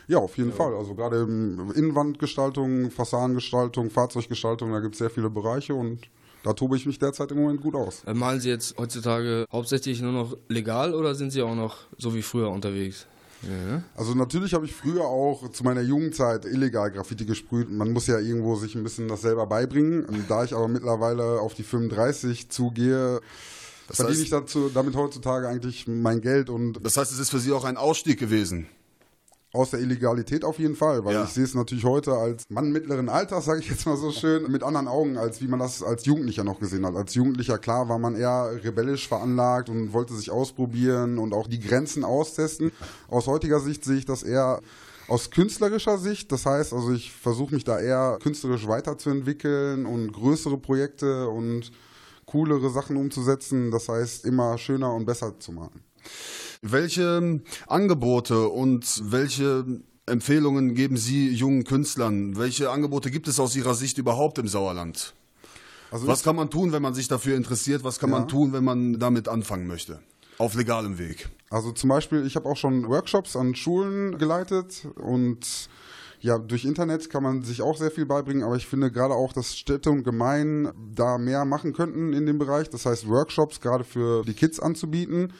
Ja, 0.08 0.18
auf 0.18 0.36
jeden 0.36 0.50
ja. 0.50 0.56
Fall. 0.56 0.74
Also 0.74 0.94
gerade 0.94 1.22
Innenwandgestaltung, 1.22 2.90
Fassadengestaltung, 2.90 3.90
Fahrzeuggestaltung, 3.90 4.72
da 4.72 4.80
gibt 4.80 4.94
es 4.94 4.98
sehr 4.98 5.10
viele 5.10 5.30
Bereiche 5.30 5.74
und 5.74 6.08
da 6.44 6.52
tobe 6.52 6.76
ich 6.76 6.86
mich 6.86 6.98
derzeit 6.98 7.32
im 7.32 7.38
Moment 7.38 7.60
gut 7.60 7.74
aus. 7.74 8.04
Äh, 8.06 8.14
malen 8.14 8.40
Sie 8.40 8.48
jetzt 8.48 8.78
heutzutage 8.78 9.46
hauptsächlich 9.50 10.00
nur 10.00 10.12
noch 10.12 10.36
legal 10.48 10.94
oder 10.94 11.14
sind 11.14 11.32
Sie 11.32 11.42
auch 11.42 11.56
noch 11.56 11.78
so 11.98 12.14
wie 12.14 12.22
früher 12.22 12.50
unterwegs? 12.50 13.06
Ja. 13.42 13.82
Also 13.96 14.14
natürlich 14.14 14.54
habe 14.54 14.64
ich 14.64 14.72
früher 14.72 15.04
auch 15.04 15.50
zu 15.50 15.64
meiner 15.64 15.82
Jugendzeit 15.82 16.44
illegal 16.44 16.90
Graffiti 16.90 17.24
gesprüht. 17.24 17.70
Man 17.70 17.92
muss 17.92 18.06
ja 18.06 18.18
irgendwo 18.18 18.54
sich 18.56 18.76
ein 18.76 18.82
bisschen 18.82 19.08
das 19.08 19.22
selber 19.22 19.46
beibringen. 19.46 20.24
Da 20.28 20.44
ich 20.44 20.54
aber 20.54 20.68
mittlerweile 20.68 21.40
auf 21.40 21.54
die 21.54 21.64
35 21.64 22.48
zugehe, 22.48 23.20
das 23.88 23.96
verdiene 23.96 24.22
ich 24.22 24.30
dazu, 24.30 24.70
damit 24.72 24.96
heutzutage 24.96 25.48
eigentlich 25.48 25.86
mein 25.86 26.20
Geld 26.20 26.48
und. 26.48 26.84
Das 26.84 26.96
heißt, 26.96 27.12
es 27.12 27.18
ist 27.18 27.30
für 27.30 27.38
Sie 27.38 27.52
auch 27.52 27.64
ein 27.64 27.76
Ausstieg 27.76 28.18
gewesen 28.18 28.66
aus 29.56 29.70
der 29.70 29.80
Illegalität 29.80 30.44
auf 30.44 30.58
jeden 30.58 30.76
Fall, 30.76 31.04
weil 31.04 31.14
ja. 31.14 31.24
ich 31.24 31.30
sehe 31.30 31.44
es 31.44 31.54
natürlich 31.54 31.84
heute 31.84 32.12
als 32.12 32.44
Mann 32.48 32.70
mittleren 32.70 33.08
Alters, 33.08 33.46
sage 33.46 33.60
ich 33.60 33.68
jetzt 33.68 33.86
mal 33.86 33.96
so 33.96 34.12
schön, 34.12 34.50
mit 34.50 34.62
anderen 34.62 34.88
Augen, 34.88 35.16
als 35.16 35.40
wie 35.40 35.48
man 35.48 35.58
das 35.58 35.82
als 35.82 36.04
Jugendlicher 36.04 36.44
noch 36.44 36.60
gesehen 36.60 36.84
hat. 36.86 36.94
Als 36.94 37.14
Jugendlicher, 37.14 37.58
klar, 37.58 37.88
war 37.88 37.98
man 37.98 38.14
eher 38.14 38.60
rebellisch 38.62 39.08
veranlagt 39.08 39.68
und 39.68 39.92
wollte 39.92 40.14
sich 40.14 40.30
ausprobieren 40.30 41.18
und 41.18 41.32
auch 41.32 41.48
die 41.48 41.60
Grenzen 41.60 42.04
austesten. 42.04 42.70
Aus 43.08 43.26
heutiger 43.26 43.60
Sicht 43.60 43.84
sehe 43.84 43.96
ich 43.96 44.04
das 44.04 44.22
eher 44.22 44.60
aus 45.08 45.30
künstlerischer 45.30 45.98
Sicht, 45.98 46.32
das 46.32 46.46
heißt, 46.46 46.72
also 46.72 46.92
ich 46.92 47.12
versuche 47.12 47.54
mich 47.54 47.64
da 47.64 47.78
eher 47.78 48.18
künstlerisch 48.22 48.66
weiterzuentwickeln 48.66 49.86
und 49.86 50.12
größere 50.12 50.58
Projekte 50.58 51.28
und 51.28 51.70
coolere 52.26 52.70
Sachen 52.70 52.96
umzusetzen, 52.96 53.70
das 53.70 53.88
heißt 53.88 54.24
immer 54.24 54.58
schöner 54.58 54.92
und 54.92 55.06
besser 55.06 55.38
zu 55.38 55.52
machen. 55.52 55.80
Welche 56.62 57.40
Angebote 57.66 58.48
und 58.48 59.02
welche 59.04 59.64
Empfehlungen 60.06 60.74
geben 60.74 60.96
Sie 60.96 61.30
jungen 61.30 61.64
Künstlern? 61.64 62.36
Welche 62.36 62.70
Angebote 62.70 63.10
gibt 63.10 63.28
es 63.28 63.40
aus 63.40 63.56
Ihrer 63.56 63.74
Sicht 63.74 63.98
überhaupt 63.98 64.38
im 64.38 64.48
Sauerland? 64.48 65.14
Also 65.90 66.06
was 66.06 66.22
kann 66.22 66.36
man 66.36 66.50
tun, 66.50 66.72
wenn 66.72 66.82
man 66.82 66.94
sich 66.94 67.08
dafür 67.08 67.36
interessiert? 67.36 67.84
Was 67.84 67.98
kann 67.98 68.10
ja. 68.10 68.18
man 68.18 68.28
tun, 68.28 68.52
wenn 68.52 68.64
man 68.64 68.98
damit 68.98 69.28
anfangen 69.28 69.66
möchte? 69.66 70.00
Auf 70.38 70.54
legalem 70.54 70.98
Weg. 70.98 71.28
Also 71.50 71.72
zum 71.72 71.88
Beispiel, 71.88 72.26
ich 72.26 72.36
habe 72.36 72.48
auch 72.48 72.56
schon 72.56 72.88
Workshops 72.88 73.36
an 73.36 73.54
Schulen 73.54 74.18
geleitet 74.18 74.86
und 74.96 75.68
ja, 76.20 76.38
durch 76.38 76.64
Internet 76.64 77.08
kann 77.10 77.22
man 77.22 77.42
sich 77.42 77.62
auch 77.62 77.76
sehr 77.76 77.90
viel 77.90 78.06
beibringen, 78.06 78.42
aber 78.42 78.56
ich 78.56 78.66
finde 78.66 78.90
gerade 78.90 79.14
auch, 79.14 79.32
dass 79.32 79.56
Städte 79.56 79.90
und 79.90 80.02
Gemeinden 80.02 80.72
da 80.94 81.18
mehr 81.18 81.44
machen 81.44 81.72
könnten 81.72 82.12
in 82.12 82.26
dem 82.26 82.38
Bereich. 82.38 82.68
Das 82.68 82.86
heißt, 82.86 83.08
Workshops 83.08 83.60
gerade 83.60 83.84
für 83.84 84.24
die 84.24 84.34
Kids 84.34 84.58
anzubieten 84.58 85.32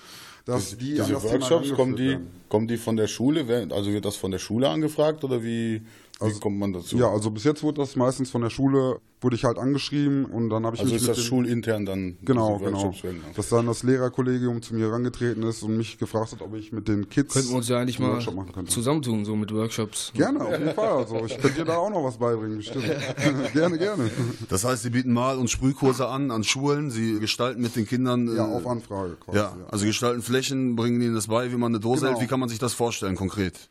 dass 0.46 0.78
die 0.78 0.94
diese 0.94 1.22
Workshops 1.22 1.74
kommen 1.74 1.96
die 1.96 2.16
kommen 2.48 2.68
die 2.68 2.76
von 2.76 2.96
der 2.96 3.08
Schule? 3.08 3.68
Also 3.70 3.92
wird 3.92 4.04
das 4.04 4.16
von 4.16 4.30
der 4.30 4.38
Schule 4.38 4.68
angefragt 4.70 5.24
oder 5.24 5.42
wie 5.42 5.82
also, 6.18 6.34
Wie 6.34 6.40
kommt 6.40 6.58
man 6.58 6.72
dazu? 6.72 6.96
Ja, 6.96 7.10
also 7.10 7.30
bis 7.30 7.44
jetzt 7.44 7.62
wurde 7.62 7.82
das 7.82 7.94
meistens 7.94 8.30
von 8.30 8.40
der 8.40 8.48
Schule, 8.48 9.00
wurde 9.20 9.36
ich 9.36 9.44
halt 9.44 9.58
angeschrieben 9.58 10.24
und 10.24 10.48
dann 10.48 10.64
habe 10.64 10.74
ich 10.74 10.80
also 10.80 10.94
mich 10.94 11.02
ist 11.02 11.08
das 11.08 11.22
schulintern 11.22 11.84
dann 11.84 12.16
genau 12.22 12.58
genau, 12.58 12.94
dass 13.34 13.50
dann 13.50 13.66
das 13.66 13.82
Lehrerkollegium 13.82 14.62
zu 14.62 14.74
mir 14.74 14.86
herangetreten 14.86 15.42
ist 15.42 15.62
und 15.62 15.76
mich 15.76 15.98
gefragt 15.98 16.32
hat, 16.32 16.40
ob 16.40 16.54
ich 16.54 16.72
mit 16.72 16.88
den 16.88 17.10
Kids 17.10 17.34
könnten 17.34 17.50
wir 17.50 17.56
uns 17.56 17.68
ja 17.68 17.78
eigentlich 17.78 17.98
mal 17.98 18.18
zusammentun 18.66 19.26
so 19.26 19.36
mit 19.36 19.52
Workshops. 19.52 20.12
Gerne 20.14 20.42
auf 20.42 20.58
jeden 20.58 20.74
Fall, 20.74 20.88
also 20.88 21.26
ich 21.26 21.36
könnte 21.36 21.58
dir 21.58 21.64
da 21.66 21.76
auch 21.76 21.90
noch 21.90 22.04
was 22.04 22.16
beibringen 22.16 22.56
bestimmt. 22.56 22.86
gerne 23.52 23.76
gerne. 23.76 24.10
Das 24.48 24.64
heißt, 24.64 24.84
Sie 24.84 24.90
bieten 24.90 25.12
Mal- 25.12 25.36
und 25.36 25.50
Sprühkurse 25.50 26.08
an 26.08 26.30
an 26.30 26.44
Schulen, 26.44 26.90
Sie 26.90 27.20
gestalten 27.20 27.60
mit 27.60 27.76
den 27.76 27.86
Kindern 27.86 28.34
ja 28.34 28.46
auf 28.46 28.66
Anfrage. 28.66 29.16
Quasi, 29.16 29.38
ja, 29.38 29.54
also 29.68 29.84
gestalten 29.84 30.22
Flächen, 30.22 30.76
bringen 30.76 31.00
ihnen 31.02 31.14
das 31.14 31.26
bei, 31.26 31.52
wie 31.52 31.56
man 31.56 31.72
eine 31.72 31.80
Dose 31.80 32.06
genau. 32.06 32.12
hält. 32.12 32.22
Wie 32.22 32.26
kann 32.26 32.40
man 32.40 32.48
sich 32.48 32.58
das 32.58 32.72
vorstellen 32.72 33.16
konkret? 33.16 33.68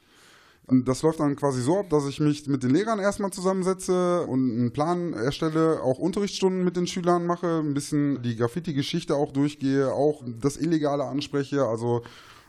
Das 0.67 1.03
läuft 1.03 1.19
dann 1.19 1.35
quasi 1.35 1.61
so 1.61 1.79
ab, 1.79 1.91
dass 1.91 2.07
ich 2.07 2.19
mich 2.19 2.47
mit 2.47 2.63
den 2.63 2.71
Lehrern 2.71 2.97
erstmal 2.97 3.29
zusammensetze 3.29 4.25
und 4.25 4.49
einen 4.49 4.71
Plan 4.71 5.13
erstelle, 5.13 5.83
auch 5.83 5.99
Unterrichtsstunden 5.99 6.63
mit 6.63 6.75
den 6.75 6.87
Schülern 6.87 7.27
mache, 7.27 7.59
ein 7.59 7.75
bisschen 7.75 8.23
die 8.23 8.35
Graffiti-Geschichte 8.35 9.15
auch 9.15 9.31
durchgehe, 9.31 9.93
auch 9.93 10.23
das 10.41 10.57
Illegale 10.57 11.03
anspreche. 11.03 11.65
Also 11.65 12.01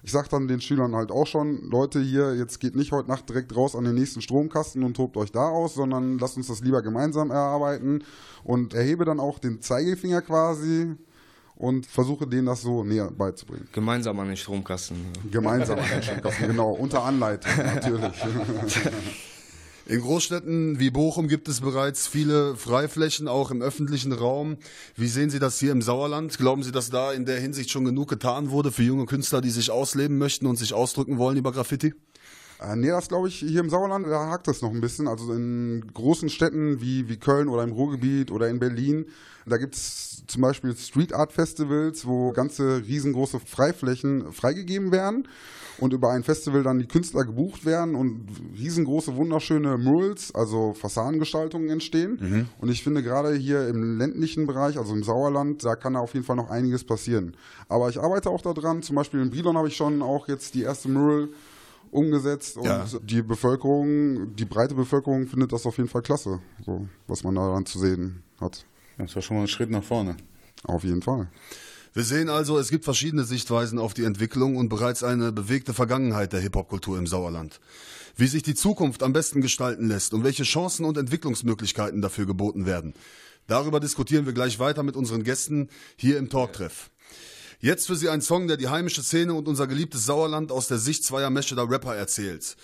ich 0.03 0.13
sage 0.13 0.29
dann 0.31 0.49
den 0.49 0.63
Schülern 0.63 0.95
halt 0.95 1.11
auch 1.11 1.27
schon, 1.27 1.69
Leute 1.69 2.01
hier, 2.01 2.35
jetzt 2.37 2.59
geht 2.59 2.75
nicht 2.75 2.93
heute 2.93 3.09
Nacht 3.09 3.29
direkt 3.29 3.55
raus 3.55 3.77
an 3.77 3.85
den 3.85 3.95
nächsten 3.95 4.23
Stromkasten 4.23 4.83
und 4.83 4.95
tobt 4.95 5.19
euch 5.19 5.33
da 5.33 5.49
aus, 5.49 5.75
sondern 5.75 6.19
lasst 6.19 6.39
uns 6.39 6.47
das 6.47 6.61
lieber 6.61 6.81
gemeinsam 6.81 7.31
erarbeiten 7.31 8.03
und 8.45 8.73
erhebe 8.73 9.05
dann 9.05 9.21
auch 9.21 9.39
den 9.39 9.61
Zeigefinger 9.61 10.23
quasi 10.23 10.95
und 11.57 11.87
versuche 11.87 12.27
denen 12.27 12.47
das 12.47 12.63
so 12.63 12.85
näher 12.85 13.11
beizubringen. 13.11 13.67
Gemeinsam 13.73 14.21
an 14.21 14.29
den 14.29 14.37
Stromkasten. 14.37 14.97
Gemeinsam 15.31 15.79
an 15.79 15.89
den 15.89 16.03
Stromkasten, 16.03 16.49
genau, 16.49 16.71
unter 16.71 17.03
Anleitung 17.03 17.51
natürlich. 17.57 18.13
In 19.89 20.01
Großstädten 20.01 20.81
wie 20.81 20.91
Bochum 20.91 21.29
gibt 21.29 21.47
es 21.47 21.61
bereits 21.61 22.09
viele 22.09 22.57
Freiflächen, 22.57 23.29
auch 23.29 23.53
im 23.53 23.63
öffentlichen 23.63 24.11
Raum. 24.11 24.57
Wie 24.97 25.07
sehen 25.07 25.31
Sie 25.31 25.39
das 25.39 25.61
hier 25.61 25.71
im 25.71 25.81
Sauerland? 25.81 26.37
Glauben 26.39 26.65
Sie, 26.65 26.73
dass 26.73 26.91
da 26.91 27.13
in 27.13 27.25
der 27.25 27.39
Hinsicht 27.39 27.71
schon 27.71 27.85
genug 27.85 28.09
getan 28.09 28.51
wurde 28.51 28.73
für 28.73 28.83
junge 28.83 29.07
Künstler, 29.07 29.41
die 29.41 29.51
sich 29.51 29.71
ausleben 29.71 30.19
möchten 30.19 30.47
und 30.47 30.57
sich 30.57 30.75
ausdrücken 30.75 31.19
wollen 31.19 31.37
über 31.37 31.53
Graffiti? 31.53 31.95
Äh, 32.61 32.77
nee, 32.77 32.89
das 32.89 33.09
glaube 33.09 33.29
ich, 33.29 33.39
hier 33.39 33.61
im 33.61 33.71
Sauerland, 33.71 34.07
da 34.07 34.31
hakt 34.31 34.49
das 34.49 34.63
noch 34.63 34.71
ein 34.71 34.81
bisschen. 34.81 35.09
Also 35.09 35.33
in 35.33 35.85
großen 35.93 36.29
Städten 36.29 36.81
wie, 36.81 37.09
wie 37.09 37.17
Köln 37.17 37.49
oder 37.49 37.63
im 37.63 37.73
Ruhrgebiet 37.73 38.31
oder 38.31 38.49
in 38.49 38.59
Berlin, 38.59 39.07
da 39.47 39.59
gibt 39.59 39.75
es 39.75 40.25
zum 40.27 40.43
Beispiel 40.43 40.77
Street 40.77 41.13
Art 41.13 41.33
Festivals, 41.33 42.07
wo 42.07 42.33
ganze 42.33 42.83
riesengroße 42.87 43.39
Freiflächen 43.39 44.33
freigegeben 44.33 44.91
werden 44.91 45.29
und 45.79 45.93
über 45.93 46.11
ein 46.11 46.25
Festival 46.25 46.63
dann 46.63 46.79
die 46.79 46.87
Künstler 46.87 47.25
gebucht 47.25 47.65
werden 47.65 47.95
und 47.95 48.27
riesengroße, 48.59 49.15
wunderschöne 49.15 49.79
Murals, 49.79 50.35
also 50.35 50.73
Fassadengestaltungen 50.75 51.69
entstehen. 51.69 52.19
Mhm. 52.21 52.49
Und 52.59 52.71
ich 52.71 52.83
finde 52.83 53.03
gerade 53.03 53.35
hier 53.35 53.69
im 53.69 53.99
ländlichen 53.99 54.47
Bereich, 54.47 54.79
also 54.79 54.95
im 54.95 55.05
Sauerland, 55.05 55.65
da 55.65 55.77
kann 55.77 55.95
da 55.95 56.01
auf 56.01 56.15
jeden 56.15 56.27
Fall 56.27 56.37
noch 56.37 56.51
einiges 56.51 56.85
passieren. 56.85 57.37
Aber 57.69 57.89
ich 57.89 58.01
arbeite 58.01 58.31
auch 58.31 58.43
daran, 58.43 58.83
zum 58.83 58.97
Beispiel 58.97 59.21
in 59.21 59.31
Brilon 59.31 59.57
habe 59.57 59.69
ich 59.69 59.77
schon 59.77 60.03
auch 60.03 60.27
jetzt 60.29 60.55
die 60.55 60.63
erste 60.63 60.89
Mural 60.89 61.29
umgesetzt 61.97 62.57
und 62.57 62.67
ja. 62.67 62.87
die 63.03 63.23
Bevölkerung, 63.23 64.37
die 64.37 64.45
breite 64.45 64.75
Bevölkerung 64.75 65.27
findet 65.27 65.53
das 65.53 65.67
auf 65.67 65.79
jeden 65.79 65.89
Fall 65.89 66.03
klasse, 66.03 66.41
so 66.65 66.89
was 67.09 67.25
man 67.25 67.35
daran 67.35 67.67
zu 67.67 67.79
sehen 67.79 68.23
hat. 68.41 68.65
Das 68.99 69.15
war 69.15 69.23
schon 69.23 69.37
mal 69.37 69.43
ein 69.43 69.49
Schritt 69.49 69.71
nach 69.71 69.83
vorne. 69.83 70.17
Auf 70.65 70.85
jeden 70.85 71.03
Fall. 71.03 71.29
Wir 71.93 72.05
sehen 72.05 72.29
also, 72.29 72.59
es 72.59 72.71
gibt 72.71 72.85
verschiedene 72.85 73.25
Sichtweisen 73.25 73.79
auf 73.79 73.95
die 73.95 74.05
Entwicklung 74.05 74.57
und 74.57 74.69
bereits 74.69 75.03
eine 75.03 75.33
bewegte 75.33 75.73
Vergangenheit 75.73 76.33
der 76.33 76.41
Hip-Hop-Kultur 76.41 76.99
im 76.99 77.07
Sauerland. 77.07 77.59
Wie 78.17 78.27
sich 78.27 78.43
die 78.43 78.55
Zukunft 78.55 79.03
am 79.03 79.15
besten 79.15 79.41
gestalten 79.41 79.89
lässt 79.89 80.13
und 80.13 80.23
welche 80.23 80.43
Chancen 80.43 80.85
und 80.85 80.99
Entwicklungsmöglichkeiten 80.99 82.03
dafür 82.03 82.27
geboten 82.27 82.67
werden. 82.67 82.93
Darüber 83.47 83.81
diskutieren 83.81 84.27
wir 84.27 84.33
gleich 84.33 84.59
weiter 84.59 84.83
mit 84.83 84.97
unseren 84.97 85.23
Gästen 85.23 85.69
hier 85.97 86.19
im 86.19 86.29
Talktreff. 86.29 86.91
Jetzt 87.59 87.87
für 87.87 87.97
Sie 87.97 88.11
ein 88.11 88.21
Song, 88.21 88.49
der 88.49 88.59
die 88.59 88.69
heimische 88.69 89.03
Szene 89.03 89.33
und 89.33 89.49
unser 89.49 89.67
geliebtes 89.67 90.05
Sauerland 90.05 90.53
aus 90.53 90.69
der 90.69 90.77
Sicht 90.77 91.05
zweier 91.05 91.31
Mescheder 91.31 91.69
Rapper 91.71 91.95
erzählt. 91.95 92.57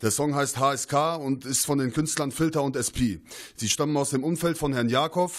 Der 0.00 0.10
Song 0.10 0.34
heißt 0.34 0.58
HSK 0.58 1.18
und 1.20 1.44
ist 1.44 1.66
von 1.66 1.78
den 1.78 1.92
Künstlern 1.92 2.32
Filter 2.32 2.62
und 2.62 2.74
SP. 2.74 3.20
Sie 3.56 3.68
stammen 3.68 3.96
aus 3.96 4.10
dem 4.10 4.24
Umfeld 4.24 4.56
von 4.56 4.72
Herrn 4.72 4.88
Jakob 4.88 5.32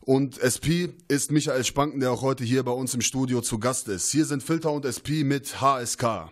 und 0.00 0.38
SP 0.38 0.94
ist 1.08 1.32
Michael 1.32 1.64
Spanken, 1.64 1.98
der 1.98 2.12
auch 2.12 2.22
heute 2.22 2.44
hier 2.44 2.62
bei 2.62 2.72
uns 2.72 2.94
im 2.94 3.00
Studio 3.00 3.40
zu 3.40 3.58
Gast 3.58 3.88
ist. 3.88 4.12
Hier 4.12 4.26
sind 4.26 4.44
Filter 4.44 4.70
und 4.70 4.84
SP 4.86 5.24
mit 5.24 5.60
HSK. 5.60 6.30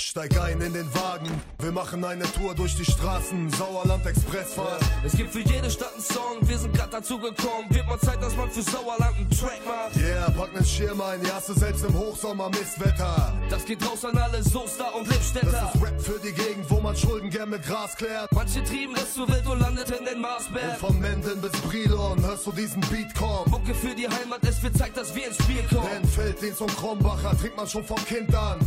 Steig 0.00 0.40
ein 0.40 0.60
in 0.62 0.72
den 0.72 0.94
Wagen, 0.94 1.28
wir 1.58 1.72
machen 1.72 2.02
eine 2.04 2.24
Tour 2.32 2.54
durch 2.54 2.74
die 2.74 2.84
Straßen, 2.84 3.50
Sauerland 3.50 4.04
Expressfahrt. 4.06 4.80
Es 5.04 5.12
gibt 5.12 5.30
für 5.30 5.40
jede 5.40 5.70
Stadt 5.70 5.92
einen 5.94 6.02
Song, 6.02 6.38
wir 6.40 6.58
sind 6.58 6.74
grad 6.74 6.92
dazu 6.92 7.18
gekommen. 7.18 7.66
Wird 7.68 7.86
mal 7.86 7.98
Zeit, 8.00 8.20
dass 8.22 8.34
man 8.34 8.50
für 8.50 8.62
Sauerland 8.62 9.14
einen 9.16 9.30
Track 9.30 9.60
macht. 9.66 9.96
Yeah, 9.96 10.30
pack 10.30 10.54
nen 10.54 10.64
Schirm 10.64 11.00
ein, 11.02 11.22
ja, 11.22 11.34
hast 11.34 11.50
du 11.50 11.54
selbst 11.54 11.84
im 11.84 11.96
Hochsommer 11.96 12.48
Mistwetter. 12.48 13.34
Das 13.50 13.64
geht 13.64 13.86
raus 13.86 14.04
an 14.04 14.16
alle 14.16 14.42
Soester 14.42 14.94
und 14.96 15.06
Lippstädter. 15.06 15.50
Das 15.50 15.74
ist 15.74 15.82
Rap 15.82 16.00
für 16.00 16.18
die 16.18 16.32
Gegend, 16.32 16.70
wo 16.70 16.80
man 16.80 16.96
Schulden 16.96 17.28
gern 17.28 17.50
mit 17.50 17.62
Gras 17.62 17.94
klärt. 17.94 18.32
Manche 18.32 18.64
trieben 18.64 18.94
das 18.94 19.12
zur 19.12 19.28
Welt 19.28 19.46
und 19.46 19.60
landeten 19.60 19.98
in 19.98 20.04
den 20.06 20.20
Marsberg. 20.20 20.82
Und 20.82 20.88
von 20.88 20.98
Menden 20.98 21.40
bis 21.42 21.52
Brilon 21.60 22.24
hörst 22.24 22.46
du 22.46 22.52
diesen 22.52 22.80
Beat 22.82 23.14
kommen. 23.14 23.50
Mucke 23.50 23.74
für 23.74 23.94
die 23.94 24.08
Heimat, 24.08 24.40
es 24.48 24.62
wird 24.62 24.76
Zeit, 24.78 24.96
dass 24.96 25.14
wir 25.14 25.26
ins 25.26 25.36
Spiel 25.36 25.62
kommen. 25.68 25.88
Denn 25.92 26.08
Felddienst 26.08 26.62
und 26.62 26.74
Krombacher 26.76 27.36
trinkt 27.38 27.56
man 27.56 27.68
schon 27.68 27.84
vom 27.84 28.02
Kind 28.06 28.34
an. 28.34 28.58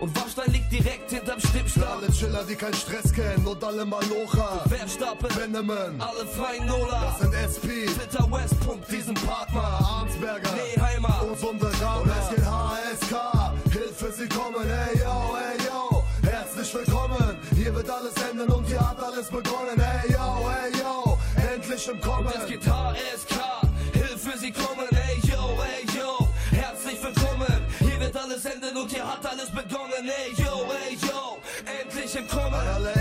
Und 0.00 0.16
Warstein 0.16 0.52
liegt 0.52 0.72
direkt 0.72 1.10
hinterm 1.10 1.40
Stimmstab. 1.40 1.98
Alle 1.98 2.10
Chiller, 2.12 2.44
die 2.48 2.54
keinen 2.54 2.74
Stress 2.74 3.12
kennen 3.12 3.46
und 3.46 3.62
alle 3.62 3.84
Malocher. 3.84 4.64
Verstappen, 4.68 5.28
Veneman, 5.36 6.00
alle 6.00 6.26
freien 6.26 6.66
Nola. 6.66 7.10
Das 7.10 7.18
sind 7.20 7.34
SP, 7.34 7.86
Twitter 7.86 8.30
West. 8.32 8.54
diesen 8.90 9.14
Part 9.14 9.52
mal. 9.52 9.62
Arnsberger, 9.62 10.50
Neheimer 10.52 11.22
und 11.28 11.38
Sunderama. 11.38 12.00
Und 12.00 12.10
es 12.10 12.28
geht 12.30 12.44
HSK, 12.44 13.72
Hilfe, 13.72 14.12
sie 14.12 14.28
kommen, 14.28 14.66
ey 14.68 14.98
yo, 14.98 15.36
ey 15.36 15.66
yo. 15.66 16.04
Herzlich 16.28 16.74
willkommen, 16.74 17.36
hier 17.54 17.74
wird 17.74 17.90
alles 17.90 18.14
enden 18.30 18.48
und 18.48 18.66
hier 18.66 18.80
hat 18.80 19.02
alles 19.02 19.28
begonnen, 19.28 19.78
ey 19.78 20.12
yo, 20.12 20.48
ey 20.48 20.80
yo. 20.80 21.18
Endlich 21.54 21.88
im 21.88 22.00
Kommen. 22.00 22.26
Und 22.26 22.34
es 22.36 22.46
geht 22.46 22.66
HSK, 22.66 23.36
Hilfe, 23.92 24.38
sie 24.38 24.52
kommen, 24.52 24.79
alles 28.40 28.44
enden 28.44 28.76
und 28.76 28.90
hier 28.90 29.06
hat 29.06 29.24
alles 29.26 29.50
begonnen. 29.50 30.08
Ey 30.08 30.32
yo, 30.42 30.66
ey 30.86 30.96
yo, 30.96 31.38
endlich 31.66 32.16
im 32.16 32.28
Kommen. 32.28 32.99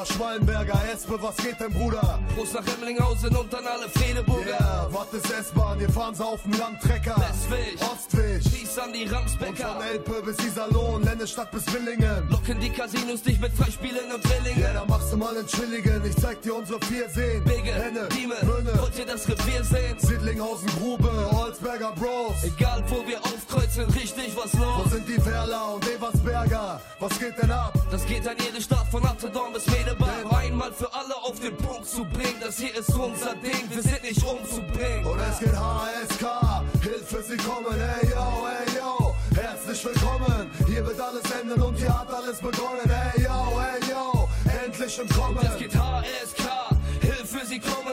Fischer, 0.00 0.14
Schwallenberger, 0.14 0.80
Espe, 0.92 1.20
was 1.20 1.36
geht 1.36 1.58
denn, 1.60 1.72
Bruder? 1.72 2.18
Prost 2.34 2.54
nach 2.54 2.64
Hemlinghausen 2.66 3.34
und 3.36 3.52
dann 3.52 3.66
alle 3.66 3.88
Fredeburger. 3.88 4.46
Yeah, 4.60 4.88
was 4.90 5.12
ist 5.12 5.30
S-Bahn? 5.30 5.78
Wir 5.80 5.90
fahren 5.90 6.14
sie 6.14 6.24
auf 6.24 6.42
dem 6.42 6.52
Landtrecker. 6.52 7.16
Westweg, 7.16 7.76
Ostweg. 7.80 8.42
Schieß 8.42 8.78
an 8.78 8.92
die 8.92 9.04
Und 9.04 9.12
Ramsbecker. 9.12 9.74
von 9.74 9.82
Elpe 9.82 10.22
bis 10.24 10.38
Iserlohn, 10.46 11.02
Lennestadt 11.02 11.50
bis 11.50 11.66
Willingen. 11.72 12.28
Locken 12.30 12.60
die 12.60 12.70
Casinos 12.70 13.22
dich 13.22 13.40
mit 13.40 13.52
Freispielen 13.52 14.12
und 14.14 14.24
Drillingen. 14.24 14.62
Ja, 14.62 14.72
da 14.72 14.84
machst 14.86 15.12
du 15.12 15.16
mal 15.16 15.36
einen 15.36 15.46
Chilligen. 15.46 16.04
Ich 16.04 16.16
zeig 16.16 16.40
dir 16.42 16.54
unsere 16.54 16.80
vier 16.86 17.08
Seen. 17.10 17.44
Bigge, 17.44 17.72
Henne, 17.72 18.08
Dieme, 18.16 18.34
Möhne, 18.42 18.78
wollt 18.80 18.98
ihr 18.98 19.06
das 19.06 19.28
Revier 19.28 19.64
sehen? 19.64 19.98
Siedlinghausen, 19.98 20.68
Grube, 20.78 21.10
Olsberger 21.32 21.92
Bros. 21.92 22.42
Egal 22.44 22.82
wo 22.88 23.06
wir 23.06 23.18
aufkreuzen, 23.24 23.84
richtig 23.90 24.34
was 24.36 24.56
Wo 24.58 24.64
los. 24.64 24.92
sind 24.92 25.08
die 25.08 25.24
Werler 25.26 25.74
und 25.74 25.86
Eversberger? 25.88 26.80
Was 26.98 27.18
geht 27.18 27.36
denn 27.40 27.50
ab? 27.50 27.74
Das 27.90 28.06
geht 28.06 28.26
an 28.26 28.36
jede 28.38 28.60
Stadt 28.62 28.86
von 28.90 29.04
Amsterdam 29.04 29.52
bis 29.52 29.66
Medebach. 29.90 30.38
Einmal 30.38 30.72
für 30.72 30.92
alle 30.92 31.16
auf 31.16 31.38
den 31.40 31.56
Punkt 31.56 31.86
zu 31.86 32.04
bringen. 32.04 32.36
Das 32.40 32.58
hier 32.58 32.74
ist 32.74 32.90
unser 32.90 33.34
Ding, 33.36 33.68
wir 33.68 33.82
sind 33.82 34.02
nicht 34.02 34.22
umzubringen. 34.24 35.04
Und 35.04 35.20
es 35.20 35.38
geht 35.38 35.54
HSK, 35.54 36.62
Hilfe, 36.82 37.22
sie 37.22 37.36
kommen, 37.36 37.78
ey 37.78 38.08
yo, 38.10 38.46
ey 38.46 38.76
yo. 38.76 39.14
Herzlich 39.34 39.84
willkommen, 39.84 40.50
hier 40.66 40.86
wird 40.86 41.00
alles 41.00 41.30
enden 41.30 41.60
und 41.62 41.76
hier 41.76 41.98
hat 41.98 42.12
alles 42.12 42.38
begonnen, 42.38 42.88
ey 42.88 43.22
yo, 43.22 43.60
ey 43.60 43.90
yo. 43.90 44.28
Endlich 44.64 44.98
im 44.98 45.08
Kommen. 45.08 45.38
Es 45.42 45.58
geht 45.58 45.74
HSK, 45.74 46.70
Hilfe, 47.00 47.46
sie 47.46 47.58
kommen, 47.58 47.89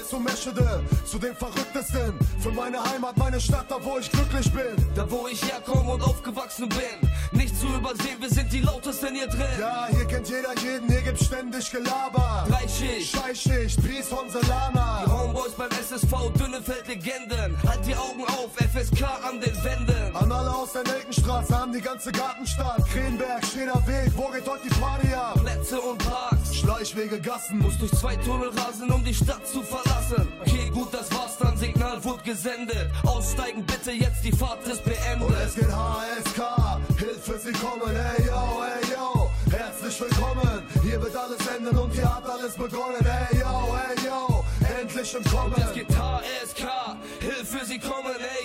Jetzt 0.00 0.10
zu 0.10 0.18
Meschede, 0.18 0.82
zu 1.04 1.18
den 1.18 1.36
Verrücktesten. 1.36 2.14
Für 2.38 2.50
meine 2.52 2.82
Heimat, 2.82 3.18
meine 3.18 3.38
Stadt, 3.38 3.66
da 3.68 3.76
wo 3.84 3.98
ich 3.98 4.10
glücklich 4.10 4.50
bin. 4.50 4.74
Da 4.94 5.04
wo 5.10 5.28
ich 5.28 5.42
herkomme 5.44 5.92
und 5.92 6.02
aufgewachsen 6.02 6.70
bin. 6.70 7.10
Nicht 7.38 7.54
zu 7.60 7.66
übersehen, 7.66 8.16
wir 8.18 8.30
sind 8.30 8.50
die 8.50 8.60
lautesten 8.60 9.14
hier 9.14 9.26
drin. 9.26 9.60
Ja, 9.60 9.88
hier 9.90 10.06
kennt 10.06 10.26
jeder 10.26 10.54
jeden, 10.58 10.88
hier 10.88 11.02
gibt's 11.02 11.26
ständig 11.26 11.70
Gelaber. 11.70 12.46
Dreischicht. 12.48 13.14
Scheißschicht, 13.14 13.82
Peace, 13.86 14.10
Honselana. 14.10 15.02
Die 15.04 15.10
Homeboys 15.10 15.52
beim 15.52 15.70
SSV, 15.70 16.32
Dünnefeld 16.38 16.88
Legenden. 16.88 17.58
Halt 17.68 17.86
die 17.86 17.94
Augen 17.94 18.24
auf, 18.24 18.56
FSK 18.56 19.02
an 19.28 19.38
den 19.38 19.64
Wänden. 19.64 20.16
An 20.16 20.32
alle 20.32 20.54
aus 20.54 20.72
der 20.72 20.84
Nelkenstraße 20.84 21.54
haben 21.54 21.74
die 21.74 21.82
ganze 21.82 22.10
Gartenstadt. 22.10 22.88
Krenberg, 22.88 23.44
Schreder 23.44 23.86
Weg, 23.86 24.12
wo 24.16 24.30
geht 24.30 24.48
heute 24.48 24.62
die 24.64 24.80
Party 24.80 25.12
ab? 25.12 25.38
Plätze 25.42 25.78
und 25.78 25.98
Parks. 25.98 26.56
Schleichwege, 26.56 27.20
Gassen. 27.20 27.58
Muss 27.58 27.76
durch 27.76 27.92
zwei 27.92 28.16
Tunnel 28.16 28.48
rasen, 28.48 28.90
um 28.90 29.04
die 29.04 29.14
Stadt 29.14 29.46
zu 29.46 29.62
verlassen. 29.62 29.89
Okay, 30.40 30.70
gut, 30.72 30.92
das 30.92 31.10
war's 31.12 31.36
dann. 31.38 31.56
Signal 31.56 32.02
wurde 32.04 32.22
gesendet. 32.22 32.90
Aussteigen 33.04 33.64
bitte, 33.64 33.92
jetzt 33.92 34.24
die 34.24 34.32
Fahrt 34.32 34.66
ist 34.66 34.84
Und 34.86 34.92
es 34.92 34.98
beendet. 35.00 35.54
geht 35.54 35.70
HSK, 35.72 36.78
Hilfe, 36.98 37.38
sie 37.38 37.52
kommen, 37.52 37.94
ey 37.94 38.26
yo, 38.26 38.62
ey 38.62 38.92
yo. 38.92 39.30
Herzlich 39.50 40.00
willkommen, 40.00 40.62
hier 40.82 41.00
wird 41.02 41.16
alles 41.16 41.46
enden 41.46 41.76
und 41.78 41.92
hier 41.92 42.14
hat 42.14 42.28
alles 42.28 42.54
begonnen, 42.54 43.04
ey 43.04 43.38
yo, 43.38 43.76
ey 43.88 44.06
yo. 44.06 44.44
Endlich 44.80 45.14
im 45.14 45.24
Kommen. 45.24 45.54
Es 45.56 45.72
gibt 45.74 45.90
HSK, 45.96 46.96
Hilfe, 47.20 47.64
sie 47.66 47.78
kommen, 47.78 48.14
ey 48.18 48.39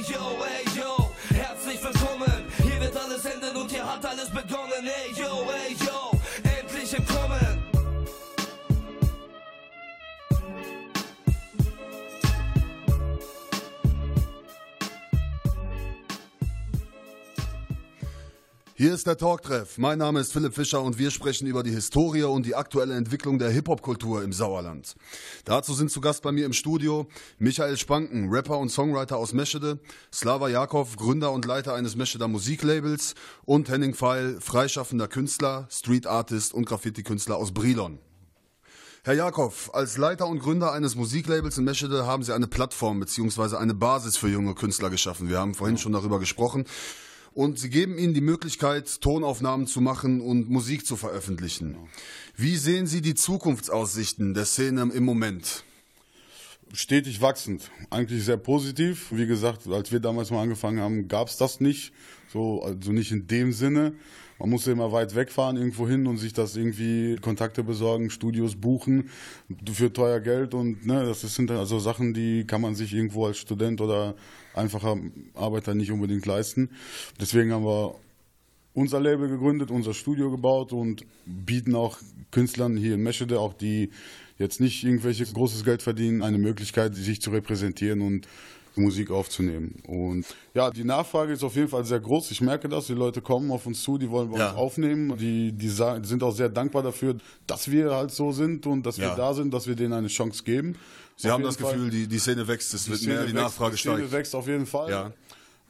Hier 18.77 18.93
ist 18.93 19.07
der 19.07 19.15
Talktreff. 19.15 19.77
Mein 19.77 19.99
Name 19.99 20.19
ist 20.19 20.33
Philipp 20.33 20.53
Fischer 20.53 20.81
und 20.81 20.97
wir 20.97 21.09
sprechen 21.09 21.47
über 21.47 21.63
die 21.63 21.71
Historie 21.71 22.23
und 22.23 22.45
die 22.45 22.55
aktuelle 22.55 22.93
Entwicklung 22.95 23.39
der 23.39 23.49
Hip-Hop-Kultur 23.49 24.21
im 24.21 24.33
Sauerland. 24.33 24.97
Dazu 25.45 25.73
sind 25.73 25.91
zu 25.91 26.01
Gast 26.01 26.21
bei 26.21 26.33
mir 26.33 26.45
im 26.45 26.51
Studio 26.51 27.07
Michael 27.39 27.77
Spanken, 27.77 28.27
Rapper 28.27 28.57
und 28.57 28.67
Songwriter 28.67 29.15
aus 29.15 29.31
Meschede, 29.31 29.79
Slava 30.11 30.49
Jakov, 30.49 30.97
Gründer 30.97 31.31
und 31.31 31.45
Leiter 31.45 31.73
eines 31.73 31.95
Mescheder 31.95 32.27
Musiklabels 32.27 33.15
und 33.45 33.69
Henning 33.69 33.93
Pfeil, 33.93 34.41
freischaffender 34.41 35.07
Künstler, 35.07 35.69
Street 35.71 36.05
Artist 36.05 36.53
und 36.53 36.65
Graffiti-Künstler 36.65 37.37
aus 37.37 37.53
Brilon. 37.53 37.99
Herr 39.05 39.13
Jakov, 39.13 39.69
als 39.73 39.97
Leiter 39.97 40.27
und 40.27 40.39
Gründer 40.39 40.73
eines 40.73 40.95
Musiklabels 40.95 41.57
in 41.57 41.63
Meschede 41.63 42.05
haben 42.05 42.23
Sie 42.23 42.35
eine 42.35 42.47
Plattform 42.47 42.99
bzw. 42.99 43.55
eine 43.55 43.73
Basis 43.73 44.17
für 44.17 44.27
junge 44.27 44.53
Künstler 44.53 44.89
geschaffen. 44.89 45.29
Wir 45.29 45.39
haben 45.39 45.53
vorhin 45.53 45.77
schon 45.77 45.93
darüber 45.93 46.19
gesprochen. 46.19 46.65
Und 47.35 47.59
Sie 47.59 47.69
geben 47.69 47.97
ihnen 47.97 48.13
die 48.13 48.21
Möglichkeit, 48.21 49.01
Tonaufnahmen 49.01 49.67
zu 49.67 49.81
machen 49.81 50.21
und 50.21 50.49
Musik 50.49 50.87
zu 50.87 50.95
veröffentlichen. 50.95 51.77
Wie 52.35 52.55
sehen 52.55 52.87
Sie 52.87 53.01
die 53.01 53.13
Zukunftsaussichten 53.13 54.33
der 54.33 54.45
Szene 54.45 54.89
im 54.93 55.03
Moment? 55.03 55.63
stetig 56.73 57.21
wachsend. 57.21 57.69
Eigentlich 57.89 58.23
sehr 58.25 58.37
positiv. 58.37 59.07
Wie 59.11 59.27
gesagt, 59.27 59.67
als 59.67 59.91
wir 59.91 59.99
damals 59.99 60.31
mal 60.31 60.41
angefangen 60.41 60.79
haben, 60.79 61.07
gab 61.07 61.27
es 61.27 61.37
das 61.37 61.59
nicht. 61.59 61.93
So, 62.31 62.63
also 62.63 62.91
nicht 62.91 63.11
in 63.11 63.27
dem 63.27 63.51
Sinne. 63.51 63.93
Man 64.37 64.49
musste 64.49 64.71
immer 64.71 64.91
weit 64.91 65.15
wegfahren 65.15 65.55
irgendwo 65.55 65.87
hin 65.87 66.07
und 66.07 66.17
sich 66.17 66.33
das 66.33 66.55
irgendwie 66.57 67.15
Kontakte 67.15 67.63
besorgen, 67.63 68.09
Studios 68.09 68.55
buchen 68.55 69.09
für 69.71 69.93
teuer 69.93 70.19
Geld 70.19 70.53
und 70.53 70.85
ne, 70.85 71.05
das 71.05 71.21
sind 71.21 71.49
also 71.51 71.79
Sachen, 71.79 72.13
die 72.13 72.45
kann 72.45 72.61
man 72.61 72.75
sich 72.75 72.93
irgendwo 72.93 73.25
als 73.25 73.37
Student 73.37 73.79
oder 73.79 74.15
einfacher 74.53 74.97
Arbeiter 75.35 75.73
nicht 75.73 75.91
unbedingt 75.91 76.25
leisten. 76.25 76.69
Deswegen 77.19 77.53
haben 77.53 77.65
wir 77.65 77.95
unser 78.73 78.99
Label 78.99 79.29
gegründet, 79.29 79.71
unser 79.71 79.93
Studio 79.93 80.29
gebaut 80.29 80.73
und 80.73 81.05
bieten 81.25 81.73
auch 81.73 81.97
Künstlern 82.31 82.75
hier 82.75 82.95
in 82.95 83.03
Meschede, 83.03 83.39
auch 83.39 83.53
die 83.53 83.89
jetzt 84.37 84.59
nicht 84.59 84.83
irgendwelches 84.83 85.33
großes 85.33 85.63
Geld 85.63 85.81
verdienen, 85.81 86.21
eine 86.21 86.37
Möglichkeit, 86.37 86.93
sich 86.93 87.21
zu 87.21 87.31
repräsentieren 87.31 88.01
und 88.01 88.27
Musik 88.77 89.11
aufzunehmen. 89.11 89.81
Und 89.87 90.25
ja, 90.53 90.69
die 90.71 90.83
Nachfrage 90.83 91.33
ist 91.33 91.43
auf 91.43 91.55
jeden 91.55 91.67
Fall 91.67 91.85
sehr 91.85 91.99
groß. 91.99 92.31
Ich 92.31 92.41
merke 92.41 92.67
das. 92.69 92.87
Die 92.87 92.93
Leute 92.93 93.21
kommen 93.21 93.51
auf 93.51 93.65
uns 93.65 93.81
zu, 93.83 93.97
die 93.97 94.09
wollen 94.09 94.29
bei 94.31 94.37
Ja. 94.39 94.49
uns 94.49 94.57
aufnehmen. 94.57 95.17
Die, 95.17 95.51
die 95.51 95.67
die 95.67 96.07
sind 96.07 96.23
auch 96.23 96.31
sehr 96.35 96.49
dankbar 96.49 96.83
dafür, 96.83 97.15
dass 97.47 97.69
wir 97.71 97.91
halt 97.95 98.11
so 98.11 98.31
sind 98.31 98.65
und 98.67 98.85
dass 98.85 98.97
Ja. 98.97 99.09
wir 99.11 99.15
da 99.15 99.33
sind, 99.33 99.53
dass 99.53 99.67
wir 99.67 99.75
denen 99.75 99.93
eine 99.93 100.07
Chance 100.07 100.43
geben. 100.43 100.75
Sie 101.17 101.27
Auf 101.27 101.33
haben 101.35 101.43
das 101.43 101.55
Fall. 101.57 101.73
Gefühl, 101.73 101.89
die, 101.89 102.07
die 102.07 102.19
Szene 102.19 102.47
wächst, 102.47 102.73
es 102.73 102.89
wird 102.89 102.99
Szene 102.99 103.13
mehr, 103.13 103.23
die 103.25 103.33
wächst, 103.33 103.43
Nachfrage 103.43 103.75
die 103.75 103.81
Szene 103.81 103.95
steigt. 103.97 104.11
wächst 104.11 104.35
auf 104.35 104.47
jeden 104.47 104.65
Fall. 104.65 104.89
Ja. 104.89 105.13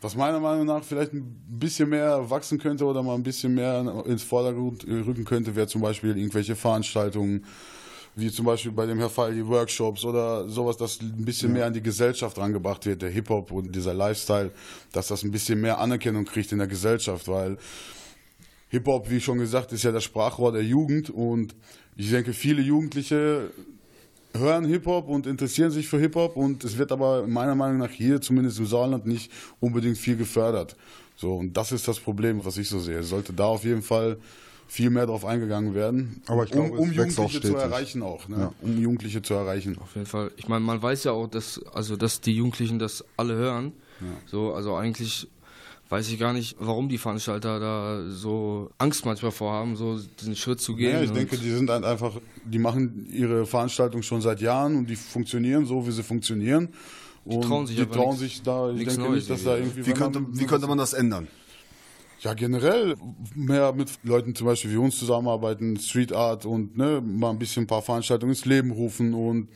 Was 0.01 0.15
meiner 0.15 0.39
Meinung 0.39 0.65
nach 0.65 0.83
vielleicht 0.83 1.13
ein 1.13 1.23
bisschen 1.47 1.89
mehr 1.89 2.29
wachsen 2.29 2.57
könnte 2.59 2.85
oder 2.85 3.01
mal 3.01 3.15
ein 3.15 3.23
bisschen 3.23 3.53
mehr 3.55 4.03
ins 4.05 4.23
Vordergrund 4.23 4.85
rücken 4.87 5.23
könnte, 5.23 5.55
wäre 5.55 5.67
zum 5.67 5.81
Beispiel 5.81 6.17
irgendwelche 6.17 6.55
Veranstaltungen, 6.55 7.45
wie 8.15 8.31
zum 8.31 8.45
Beispiel 8.45 8.71
bei 8.71 8.85
dem 8.85 8.97
Herr 8.97 9.09
Fall 9.09 9.33
die 9.33 9.45
Workshops 9.45 10.05
oder 10.05 10.47
sowas, 10.47 10.77
dass 10.77 11.01
ein 11.01 11.25
bisschen 11.25 11.51
mehr 11.51 11.65
an 11.65 11.73
die 11.73 11.81
Gesellschaft 11.81 12.37
rangebracht 12.37 12.85
wird, 12.85 13.01
der 13.01 13.09
Hip-Hop 13.09 13.51
und 13.51 13.75
dieser 13.75 13.93
Lifestyle, 13.93 14.51
dass 14.93 15.07
das 15.07 15.23
ein 15.23 15.31
bisschen 15.31 15.59
mehr 15.59 15.79
Anerkennung 15.79 16.23
kriegt 16.23 16.51
in 16.51 16.59
der 16.59 16.67
Gesellschaft, 16.67 17.27
weil 17.27 17.57
Hip-Hop, 18.69 19.09
wie 19.09 19.19
schon 19.19 19.37
gesagt, 19.37 19.73
ist 19.73 19.83
ja 19.83 19.91
das 19.91 20.05
Sprachrohr 20.05 20.53
der 20.53 20.63
Jugend 20.63 21.09
und 21.09 21.55
ich 21.97 22.09
denke, 22.09 22.33
viele 22.33 22.61
Jugendliche 22.61 23.51
hören 24.33 24.65
Hip-Hop 24.65 25.07
und 25.07 25.27
interessieren 25.27 25.71
sich 25.71 25.87
für 25.87 25.99
Hip-Hop 25.99 26.37
und 26.37 26.63
es 26.63 26.77
wird 26.77 26.91
aber 26.91 27.27
meiner 27.27 27.55
Meinung 27.55 27.77
nach 27.77 27.91
hier, 27.91 28.21
zumindest 28.21 28.59
im 28.59 28.65
Saarland, 28.65 29.05
nicht 29.05 29.31
unbedingt 29.59 29.97
viel 29.97 30.15
gefördert. 30.15 30.75
So, 31.17 31.35
und 31.35 31.55
das 31.55 31.71
ist 31.71 31.87
das 31.87 31.99
Problem, 31.99 32.43
was 32.43 32.57
ich 32.57 32.67
so 32.67 32.79
sehe. 32.79 32.99
Es 32.99 33.09
sollte 33.09 33.33
da 33.33 33.45
auf 33.45 33.63
jeden 33.63 33.81
Fall 33.81 34.17
viel 34.67 34.89
mehr 34.89 35.05
drauf 35.05 35.23
eingegangen 35.25 35.73
werden, 35.73 36.21
Aber 36.27 36.43
ich 36.43 36.51
glaube, 36.51 36.71
um, 36.71 36.79
um 36.79 36.91
Jugendliche 36.91 37.39
zu 37.41 37.55
erreichen 37.55 38.01
auch, 38.01 38.27
ne? 38.27 38.51
um 38.61 38.77
Jugendliche 38.77 39.21
zu 39.21 39.33
erreichen. 39.35 39.77
Auf 39.81 39.95
jeden 39.95 40.07
Fall. 40.07 40.31
Ich 40.37 40.47
meine, 40.47 40.63
man 40.65 40.81
weiß 40.81 41.03
ja 41.05 41.11
auch, 41.11 41.27
dass, 41.27 41.61
also, 41.73 41.95
dass 41.95 42.21
die 42.21 42.33
Jugendlichen 42.35 42.79
das 42.79 43.03
alle 43.17 43.35
hören. 43.35 43.73
So, 44.25 44.53
also 44.53 44.75
eigentlich 44.75 45.27
weiß 45.87 46.09
ich 46.09 46.19
gar 46.19 46.33
nicht, 46.33 46.55
warum 46.59 46.89
die 46.89 46.97
Veranstalter 46.97 47.59
da 47.59 48.09
so 48.09 48.71
Angst 48.79 49.05
manchmal 49.05 49.31
vorhaben, 49.31 49.75
so 49.75 49.99
diesen 50.19 50.35
Schritt 50.35 50.59
zu 50.59 50.75
gehen. 50.75 50.93
Ja, 50.93 51.01
ich 51.03 51.11
denke, 51.11 51.37
die 51.37 51.51
sind 51.51 51.69
halt 51.69 51.85
einfach, 51.85 52.13
die 52.43 52.57
machen 52.59 53.07
ihre 53.09 53.45
Veranstaltung 53.45 54.01
schon 54.01 54.19
seit 54.21 54.41
Jahren 54.41 54.75
und 54.77 54.89
die 54.89 54.95
funktionieren 54.95 55.65
so, 55.65 55.85
wie 55.87 55.91
sie 55.91 56.03
funktionieren. 56.03 56.69
Und 57.23 57.43
trauen 57.43 57.67
sich 57.67 57.75
die 57.77 57.83
aber 57.83 57.93
trauen 57.93 58.09
nix- 58.09 58.19
sich 58.19 58.41
da, 58.43 58.69
ich 58.71 58.83
denke 58.85 59.01
Neues 59.01 59.15
nicht, 59.15 59.29
dass 59.29 59.43
da 59.43 59.57
irgendwie. 59.57 59.85
Wie 59.85 59.93
könnte, 59.93 60.25
wie 60.31 60.45
könnte 60.45 60.67
man 60.67 60.77
das 60.77 60.93
ändern? 60.93 61.27
Ja, 62.25 62.33
generell 62.33 62.95
mehr 63.35 63.71
mit 63.73 63.99
Leuten 64.01 64.33
zum 64.33 64.47
Beispiel 64.47 64.71
wie 64.71 64.77
uns 64.77 64.97
zusammenarbeiten, 64.97 65.77
Street 65.77 66.11
Art 66.11 66.47
und 66.47 66.75
ne, 66.75 66.99
mal 67.05 67.29
ein 67.29 67.37
bisschen 67.37 67.65
ein 67.65 67.67
paar 67.67 67.83
Veranstaltungen 67.83 68.31
ins 68.31 68.45
Leben 68.45 68.71
rufen 68.71 69.13
und 69.13 69.47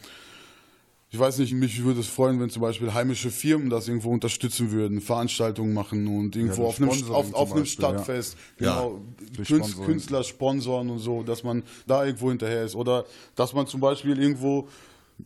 ich 1.09 1.17
weiß 1.17 1.39
nicht, 1.39 1.53
mich 1.53 1.83
würde 1.83 2.01
es 2.01 2.07
freuen, 2.07 2.39
wenn 2.39 2.51
zum 2.51 2.61
Beispiel 2.61 2.93
heimische 2.93 3.31
Firmen 3.31 3.71
das 3.71 3.87
irgendwo 3.87 4.11
unterstützen 4.11 4.71
würden, 4.71 5.01
Veranstaltungen 5.01 5.73
machen 5.73 6.05
und 6.05 6.35
irgendwo 6.35 6.71
durch 6.77 6.79
auf 6.79 6.81
einem, 6.81 7.11
auf, 7.11 7.33
auf 7.33 7.51
einem 7.53 7.63
Beispiel, 7.63 7.83
ja. 7.83 7.89
Stadtfest, 7.89 8.37
Ja, 8.59 8.75
genau, 8.75 9.01
durch 9.35 9.47
Künst, 9.47 9.69
Sponsoring. 9.71 9.85
Künstler 9.87 10.23
sponsoren 10.23 10.89
und 10.91 10.99
so, 10.99 11.23
dass 11.23 11.43
man 11.43 11.63
da 11.87 12.05
irgendwo 12.05 12.29
hinterher 12.29 12.63
ist 12.65 12.75
oder 12.75 13.05
dass 13.35 13.53
man 13.53 13.65
zum 13.65 13.81
Beispiel 13.81 14.21
irgendwo 14.21 14.67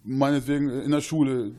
meinetwegen 0.05 0.69
in 0.69 0.91
der 0.91 1.01
Schule 1.01 1.51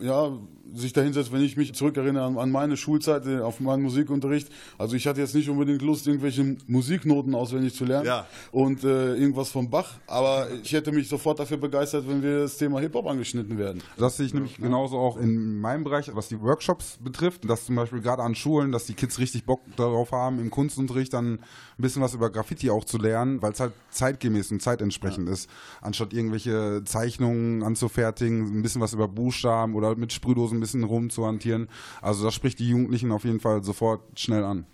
ja, 0.00 0.32
sich 0.74 0.92
da 0.92 1.00
hinsetzt, 1.02 1.32
wenn 1.32 1.42
ich 1.42 1.56
mich 1.56 1.74
zurückerinnere 1.74 2.24
an, 2.24 2.38
an 2.38 2.50
meine 2.50 2.76
Schulzeit, 2.76 3.26
äh, 3.26 3.40
auf 3.40 3.60
meinen 3.60 3.82
Musikunterricht. 3.82 4.48
Also 4.78 4.96
ich 4.96 5.06
hatte 5.06 5.20
jetzt 5.20 5.34
nicht 5.34 5.48
unbedingt 5.48 5.82
Lust, 5.82 6.06
irgendwelche 6.06 6.56
Musiknoten 6.66 7.34
auswendig 7.34 7.74
zu 7.74 7.84
lernen 7.84 8.06
Ja. 8.06 8.26
und 8.52 8.84
äh, 8.84 9.14
irgendwas 9.14 9.50
vom 9.50 9.70
Bach, 9.70 9.94
aber 10.06 10.48
ich 10.62 10.72
hätte 10.72 10.92
mich 10.92 11.08
sofort 11.08 11.38
dafür 11.38 11.56
begeistert, 11.56 12.08
wenn 12.08 12.22
wir 12.22 12.40
das 12.40 12.56
Thema 12.58 12.80
Hip-Hop 12.80 13.06
angeschnitten 13.06 13.58
werden. 13.58 13.82
Das 13.96 14.16
sehe 14.16 14.26
ich 14.26 14.34
nämlich 14.34 14.56
genauso 14.58 14.98
auch 14.98 15.16
in 15.16 15.60
meinem 15.60 15.84
Bereich, 15.84 16.10
was 16.14 16.28
die 16.28 16.40
Workshops 16.40 16.98
betrifft, 17.02 17.48
dass 17.48 17.66
zum 17.66 17.76
Beispiel 17.76 18.00
gerade 18.00 18.22
an 18.22 18.34
Schulen, 18.34 18.72
dass 18.72 18.86
die 18.86 18.94
Kids 18.94 19.18
richtig 19.18 19.44
Bock 19.44 19.60
darauf 19.76 20.12
haben, 20.12 20.40
im 20.40 20.50
Kunstunterricht 20.50 21.12
dann 21.12 21.34
ein 21.34 21.38
bisschen 21.82 22.02
was 22.02 22.14
über 22.14 22.30
Graffiti 22.30 22.70
auch 22.70 22.84
zu 22.84 22.98
lernen, 22.98 23.42
weil 23.42 23.52
es 23.52 23.60
halt 23.60 23.72
zeitgemäß 23.90 24.50
und 24.52 24.62
zeitentsprechend 24.62 25.28
ist, 25.28 25.48
anstatt 25.80 26.12
irgendwelche 26.12 26.82
Zeichnungen 26.84 27.62
anzufertigen, 27.62 28.58
ein 28.58 28.62
bisschen 28.62 28.80
was 28.80 28.92
über 28.92 29.08
Buchstaben 29.08 29.74
oder 29.74 29.94
mit 29.96 30.12
Sprühdosen 30.12 30.55
ein 30.56 30.60
bisschen 30.60 30.84
rumzuhantieren. 30.84 31.68
Also 32.02 32.24
das 32.24 32.34
spricht 32.34 32.58
die 32.58 32.68
Jugendlichen 32.68 33.12
auf 33.12 33.24
jeden 33.24 33.40
Fall 33.40 33.62
sofort 33.62 34.02
schnell 34.18 34.44
an. 34.44 34.66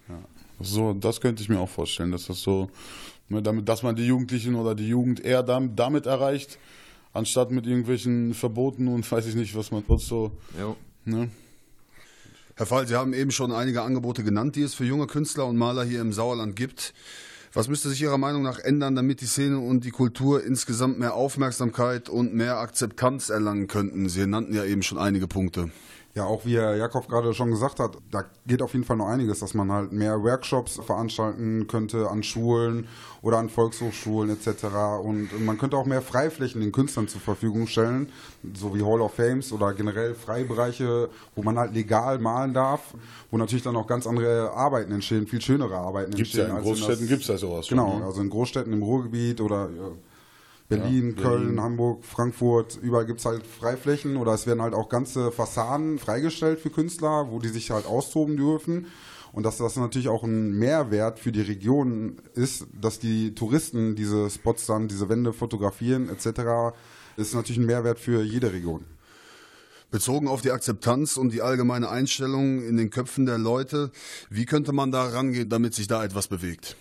So, 0.61 0.93
das 0.93 1.21
könnte 1.21 1.43
ich 1.43 1.49
mir 1.49 1.59
auch 1.59 1.69
vorstellen, 1.69 2.13
dass 2.13 2.27
das 2.27 2.41
so, 2.41 2.71
ne, 3.29 3.43
damit, 3.43 3.69
dass 3.69 3.83
man 3.83 3.97
die 3.97 4.07
Jugendlichen 4.07 4.55
oder 4.55 4.75
die 4.75 4.87
Jugend 4.89 5.21
eher 5.21 5.43
dam- 5.43 5.75
damit 5.75 6.07
erreicht, 6.07 6.59
anstatt 7.13 7.51
mit 7.51 7.67
irgendwelchen 7.67 8.33
Verboten 8.35 8.89
und 8.89 9.11
weiß 9.13 9.27
ich 9.27 9.35
nicht, 9.35 9.57
was 9.57 9.71
man 9.71 9.83
sonst 9.89 10.07
so, 10.07 10.31
Jo. 10.59 10.77
ne? 11.05 11.29
Herr 12.55 12.67
Fall, 12.67 12.87
Sie 12.87 12.95
haben 12.95 13.15
eben 13.15 13.31
schon 13.31 13.51
einige 13.51 13.83
Angebote 13.83 14.23
genannt, 14.23 14.57
die 14.57 14.63
es 14.63 14.75
für 14.75 14.85
junge 14.85 15.07
Künstler 15.07 15.47
und 15.47 15.57
Maler 15.57 15.85
hier 15.85 16.01
im 16.03 16.13
Sauerland 16.13 16.55
gibt. 16.55 16.93
Was 17.55 17.69
müsste 17.69 17.91
sich 17.91 18.01
Ihrer 18.01 18.17
Meinung 18.17 18.43
nach 18.43 18.59
ändern, 18.59 18.95
damit 18.95 19.21
die 19.21 19.27
Szene 19.27 19.59
und 19.59 19.85
die 19.85 19.91
Kultur 19.91 20.43
insgesamt 20.43 20.99
mehr 20.99 21.13
Aufmerksamkeit 21.13 22.09
und 22.09 22.33
mehr 22.33 22.57
Akzeptanz 22.57 23.29
erlangen 23.29 23.67
könnten? 23.67 24.09
Sie 24.09 24.27
nannten 24.27 24.55
ja 24.55 24.65
eben 24.65 24.83
schon 24.83 24.97
einige 24.97 25.27
Punkte. 25.27 25.71
Ja, 26.15 26.27
auch 26.27 26.45
wie 26.45 26.57
Herr 26.59 26.77
Jakob 26.77 27.09
gerade 27.09 27.33
schon 27.33 27.51
gesagt 27.51 27.81
hat, 27.81 27.97
da 28.11 28.27
geht 28.47 28.61
auf 28.61 28.75
jeden 28.75 28.85
Fall 28.85 28.99
noch 28.99 29.07
einiges, 29.09 29.41
dass 29.41 29.55
man 29.55 29.73
halt 29.73 29.93
mehr 29.93 30.23
Workshops 30.23 30.79
veranstalten 30.85 31.67
könnte 31.69 32.11
an 32.11 32.23
Schulen 32.23 32.87
oder 33.23 33.39
an 33.39 33.49
Volkshochschulen 33.49 34.29
etc. 34.29 34.65
Und 35.03 35.31
man 35.47 35.57
könnte 35.57 35.79
auch 35.79 35.87
mehr 35.87 36.03
Freiflächen 36.03 36.61
den 36.61 36.71
Künstlern 36.71 37.09
zur 37.09 37.23
Verfügung 37.23 37.67
stellen, 37.67 38.11
so 38.53 38.75
wie 38.75 38.83
Hall 38.83 39.01
of 39.01 39.15
Fames 39.15 39.53
oder 39.55 39.73
generell 39.73 40.15
Freibereiche, 40.15 41.09
wo 41.35 41.43
man 41.43 41.59
halt 41.59 41.73
legal 41.73 42.19
malen 42.19 42.53
darf, 42.53 42.93
wo 43.31 43.39
natürlich 43.39 43.63
dann 43.65 43.77
auch 43.77 43.87
ganz 43.87 44.07
andere 44.07 44.51
Arbeiten 44.53 44.93
entstehen, 44.93 45.27
viel 45.27 45.41
schönere 45.41 45.77
Arbeiten 45.79 46.11
Gibt's 46.11 46.35
entstehen. 46.35 46.49
ja 46.51 46.59
in 46.59 46.63
Großstädten 46.63 47.01
das- 47.01 47.09
gibt's 47.09 47.29
ja 47.29 47.39
sowas 47.39 47.69
Genau, 47.69 48.01
ne? 48.01 48.05
also 48.05 48.21
in 48.21 48.29
Großstädten 48.29 48.71
im 48.75 48.83
Ruhrgebiet 48.83 49.41
oder 49.41 49.71
Berlin, 50.81 51.15
Ja, 51.17 51.23
Köln, 51.23 51.43
Berlin. 51.43 51.61
Hamburg, 51.61 52.05
Frankfurt, 52.05 52.79
überall 52.83 53.07
gibt 53.07 53.21
es 53.21 53.27
halt 53.27 53.47
Freiflächen 53.47 54.17
oder 54.17 54.33
es 54.33 54.47
werden 54.47 54.63
halt 54.63 54.75
auch 54.75 54.89
ganze 54.89 55.33
Fassaden 55.33 55.99
freigestellt 55.99 56.61
für 56.61 56.71
Künstler, 56.71 57.29
wo 57.31 57.39
die 57.39 57.49
sich 57.49 57.71
halt 57.71 57.87
austoben 57.87 58.37
dürfen. 58.37 58.87
Und 59.33 59.45
dass 59.45 59.57
das 59.57 59.77
natürlich 59.77 60.09
auch 60.09 60.25
ein 60.25 60.53
Mehrwert 60.59 61.19
für 61.19 61.33
die 61.33 61.41
Region 61.41 62.17
ist, 62.35 62.67
dass 62.79 62.99
die 62.99 63.35
Touristen 63.35 63.97
diese 63.97 64.29
Spots 64.29 64.67
dann, 64.67 64.89
diese 64.89 65.09
Wände 65.09 65.33
fotografieren 65.33 66.11
etc., 66.11 66.75
ist 67.17 67.35
natürlich 67.35 67.59
ein 67.59 67.67
Mehrwert 67.67 67.99
für 67.99 68.23
jede 68.23 68.53
Region. 68.53 68.85
Bezogen 69.91 70.27
auf 70.27 70.41
die 70.41 70.51
Akzeptanz 70.51 71.19
und 71.19 71.33
die 71.33 71.43
allgemeine 71.43 71.91
Einstellung 71.91 72.63
in 72.63 72.77
den 72.77 72.91
Köpfen 72.91 73.27
der 73.27 73.39
Leute, 73.39 73.91
wie 74.31 74.47
könnte 74.47 74.73
man 74.73 74.91
da 74.91 75.05
rangehen, 75.05 75.49
damit 75.49 75.75
sich 75.75 75.87
da 75.87 76.03
etwas 76.03 76.29
bewegt? 76.29 76.77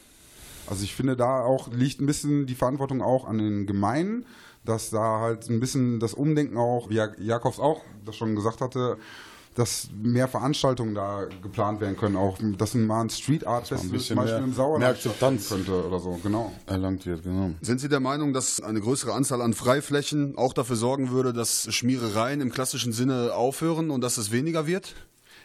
Also 0.71 0.83
ich 0.85 0.95
finde, 0.95 1.15
da 1.17 1.41
auch 1.43 1.71
liegt 1.71 1.99
ein 2.01 2.05
bisschen 2.05 2.45
die 2.47 2.55
Verantwortung 2.55 3.01
auch 3.01 3.27
an 3.27 3.37
den 3.37 3.65
Gemeinden, 3.67 4.25
dass 4.65 4.89
da 4.89 5.19
halt 5.19 5.49
ein 5.49 5.59
bisschen 5.59 5.99
das 5.99 6.13
Umdenken 6.13 6.57
auch, 6.57 6.89
wie 6.89 6.95
Jak- 6.95 7.19
Jakobs 7.19 7.59
auch 7.59 7.81
das 8.05 8.15
schon 8.15 8.35
gesagt 8.35 8.61
hatte, 8.61 8.97
dass 9.53 9.89
mehr 10.01 10.29
Veranstaltungen 10.29 10.95
da 10.95 11.25
geplant 11.43 11.81
werden 11.81 11.97
können, 11.97 12.15
auch 12.15 12.37
dass 12.57 12.73
ein 12.73 12.87
mal 12.87 13.01
ein 13.01 13.09
Street 13.09 13.45
Art 13.45 13.69
man 13.69 13.79
Festival 13.79 13.97
bisschen 13.97 14.07
zum 14.07 14.15
Beispiel 14.15 14.37
mehr- 14.39 14.47
im 14.47 14.53
Sauerland 14.53 14.79
mehr 14.79 14.89
Akzeptanz. 14.91 15.49
könnte 15.49 15.85
oder 15.85 15.99
so, 15.99 16.17
genau. 16.23 16.53
erlangt 16.67 17.05
wird, 17.05 17.23
genau. 17.23 17.49
Sind 17.61 17.81
Sie 17.81 17.89
der 17.89 17.99
Meinung, 17.99 18.31
dass 18.31 18.61
eine 18.61 18.79
größere 18.79 19.11
Anzahl 19.11 19.41
an 19.41 19.53
Freiflächen 19.53 20.37
auch 20.37 20.53
dafür 20.53 20.77
sorgen 20.77 21.09
würde, 21.11 21.33
dass 21.33 21.67
Schmierereien 21.73 22.39
im 22.39 22.49
klassischen 22.51 22.93
Sinne 22.93 23.33
aufhören 23.35 23.91
und 23.91 23.99
dass 24.01 24.17
es 24.17 24.31
weniger 24.31 24.67
wird? 24.67 24.95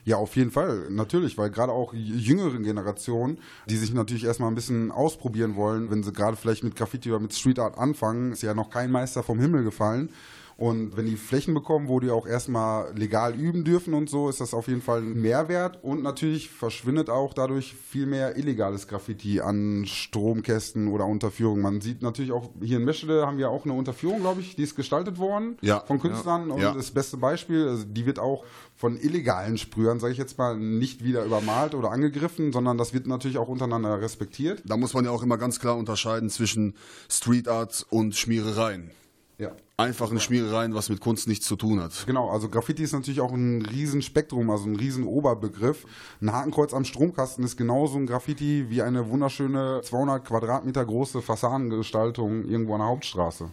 Ja, 0.06 0.18
auf 0.18 0.36
jeden 0.36 0.52
Fall, 0.52 0.86
natürlich, 0.88 1.36
weil 1.36 1.50
gerade 1.50 1.72
auch 1.72 1.92
jüngere 1.92 2.60
Generationen, 2.60 3.38
die 3.68 3.74
sich 3.76 3.92
natürlich 3.92 4.22
erstmal 4.22 4.48
ein 4.48 4.54
bisschen 4.54 4.92
ausprobieren 4.92 5.56
wollen, 5.56 5.90
wenn 5.90 6.04
sie 6.04 6.12
gerade 6.12 6.36
vielleicht 6.36 6.62
mit 6.62 6.76
Graffiti 6.76 7.10
oder 7.10 7.18
mit 7.18 7.34
Street 7.34 7.58
Art 7.58 7.76
anfangen, 7.76 8.30
ist 8.30 8.42
ja 8.42 8.54
noch 8.54 8.70
kein 8.70 8.92
Meister 8.92 9.24
vom 9.24 9.40
Himmel 9.40 9.64
gefallen. 9.64 10.10
Und 10.58 10.96
wenn 10.96 11.04
die 11.04 11.16
Flächen 11.16 11.52
bekommen, 11.52 11.86
wo 11.88 12.00
die 12.00 12.10
auch 12.10 12.26
erstmal 12.26 12.96
legal 12.96 13.34
üben 13.38 13.62
dürfen 13.64 13.92
und 13.92 14.08
so, 14.08 14.30
ist 14.30 14.40
das 14.40 14.54
auf 14.54 14.68
jeden 14.68 14.80
Fall 14.80 15.00
ein 15.02 15.20
Mehrwert. 15.20 15.84
Und 15.84 16.02
natürlich 16.02 16.48
verschwindet 16.48 17.10
auch 17.10 17.34
dadurch 17.34 17.74
viel 17.74 18.06
mehr 18.06 18.38
illegales 18.38 18.88
Graffiti 18.88 19.42
an 19.42 19.84
Stromkästen 19.86 20.88
oder 20.88 21.04
Unterführungen. 21.04 21.60
Man 21.62 21.80
sieht 21.82 22.00
natürlich 22.00 22.32
auch, 22.32 22.48
hier 22.62 22.78
in 22.78 22.84
Meschede 22.84 23.26
haben 23.26 23.36
wir 23.36 23.50
auch 23.50 23.64
eine 23.64 23.74
Unterführung, 23.74 24.20
glaube 24.20 24.40
ich, 24.40 24.56
die 24.56 24.62
ist 24.62 24.76
gestaltet 24.76 25.18
worden 25.18 25.58
Ja. 25.60 25.80
von 25.80 26.00
Künstlern. 26.00 26.50
Und 26.50 26.60
Ja. 26.62 26.72
das 26.72 26.90
beste 26.90 27.18
Beispiel, 27.18 27.68
also 27.68 27.84
die 27.84 28.06
wird 28.06 28.18
auch 28.18 28.44
von 28.76 28.98
illegalen 28.98 29.58
Sprühern, 29.58 30.00
sage 30.00 30.12
ich 30.12 30.18
jetzt 30.18 30.38
mal, 30.38 30.56
nicht 30.56 31.04
wieder 31.04 31.22
übermalt 31.24 31.74
oder 31.74 31.90
angegriffen, 31.90 32.52
sondern 32.52 32.78
das 32.78 32.94
wird 32.94 33.06
natürlich 33.06 33.36
auch 33.36 33.48
untereinander 33.48 34.00
respektiert. 34.00 34.62
Da 34.64 34.78
muss 34.78 34.94
man 34.94 35.04
ja 35.04 35.10
auch 35.10 35.22
immer 35.22 35.36
ganz 35.36 35.60
klar 35.60 35.76
unterscheiden 35.76 36.30
zwischen 36.30 36.74
Street 37.10 37.46
Art 37.46 37.86
und 37.90 38.14
Schmierereien. 38.16 38.90
Ja. 39.38 39.52
Einfachen 39.76 40.18
Schmierereien, 40.18 40.74
was 40.74 40.88
mit 40.88 41.00
Kunst 41.00 41.28
nichts 41.28 41.46
zu 41.46 41.56
tun 41.56 41.80
hat. 41.82 42.04
Genau, 42.06 42.30
also 42.30 42.48
Graffiti 42.48 42.82
ist 42.82 42.92
natürlich 42.92 43.20
auch 43.20 43.32
ein 43.32 43.60
riesen 43.60 44.00
Spektrum, 44.00 44.48
also 44.48 44.64
ein 44.64 44.76
riesen 44.76 45.04
Oberbegriff. 45.04 45.84
Ein 46.22 46.32
Hakenkreuz 46.32 46.72
am 46.72 46.86
Stromkasten 46.86 47.44
ist 47.44 47.58
genauso 47.58 47.98
ein 47.98 48.06
Graffiti 48.06 48.70
wie 48.70 48.80
eine 48.80 49.10
wunderschöne 49.10 49.82
200 49.84 50.24
Quadratmeter 50.24 50.86
große 50.86 51.20
Fassadengestaltung 51.20 52.46
irgendwo 52.46 52.74
an 52.74 52.80
der 52.80 52.88
Hauptstraße, 52.88 53.50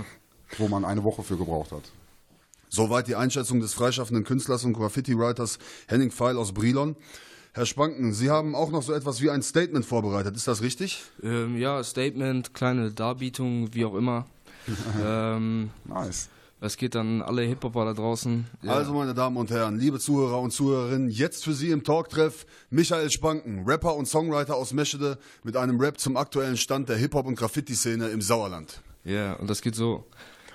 wo 0.58 0.68
man 0.68 0.84
eine 0.84 1.02
Woche 1.02 1.22
für 1.22 1.38
gebraucht 1.38 1.72
hat. 1.72 1.90
Soweit 2.68 3.08
die 3.08 3.16
Einschätzung 3.16 3.60
des 3.60 3.72
freischaffenden 3.72 4.24
Künstlers 4.24 4.64
und 4.64 4.74
Graffiti-Writers 4.74 5.58
Henning 5.88 6.10
Pfeil 6.10 6.36
aus 6.36 6.52
Brilon. 6.52 6.96
Herr 7.54 7.66
Spanken, 7.66 8.12
Sie 8.14 8.30
haben 8.30 8.54
auch 8.54 8.70
noch 8.70 8.82
so 8.82 8.94
etwas 8.94 9.20
wie 9.22 9.28
ein 9.28 9.42
Statement 9.42 9.84
vorbereitet, 9.84 10.36
ist 10.36 10.48
das 10.48 10.62
richtig? 10.62 11.02
Ähm, 11.22 11.58
ja, 11.58 11.82
Statement, 11.84 12.54
kleine 12.54 12.92
Darbietung, 12.92 13.74
wie 13.74 13.84
auch 13.84 13.94
immer. 13.94 14.26
ähm, 15.04 15.70
Nice. 15.84 16.28
es 16.60 16.76
geht 16.76 16.94
an 16.96 17.22
alle 17.22 17.42
Hip-Hopper 17.42 17.84
da 17.84 17.92
draußen. 17.94 18.46
Ja. 18.62 18.72
Also, 18.72 18.92
meine 18.92 19.14
Damen 19.14 19.36
und 19.36 19.50
Herren, 19.50 19.78
liebe 19.78 19.98
Zuhörer 19.98 20.40
und 20.40 20.52
Zuhörerinnen, 20.52 21.10
jetzt 21.10 21.44
für 21.44 21.52
Sie 21.52 21.70
im 21.70 21.82
Talktreff 21.84 22.46
Michael 22.70 23.10
Spanken, 23.10 23.64
Rapper 23.66 23.96
und 23.96 24.06
Songwriter 24.06 24.56
aus 24.56 24.72
Meschede 24.72 25.18
mit 25.42 25.56
einem 25.56 25.80
Rap 25.80 25.98
zum 25.98 26.16
aktuellen 26.16 26.56
Stand 26.56 26.88
der 26.88 26.96
Hip-Hop- 26.96 27.26
und 27.26 27.34
Graffiti-Szene 27.36 28.08
im 28.08 28.20
Sauerland. 28.20 28.80
Ja, 29.04 29.34
und 29.34 29.50
das 29.50 29.62
geht 29.62 29.74
so. 29.74 30.04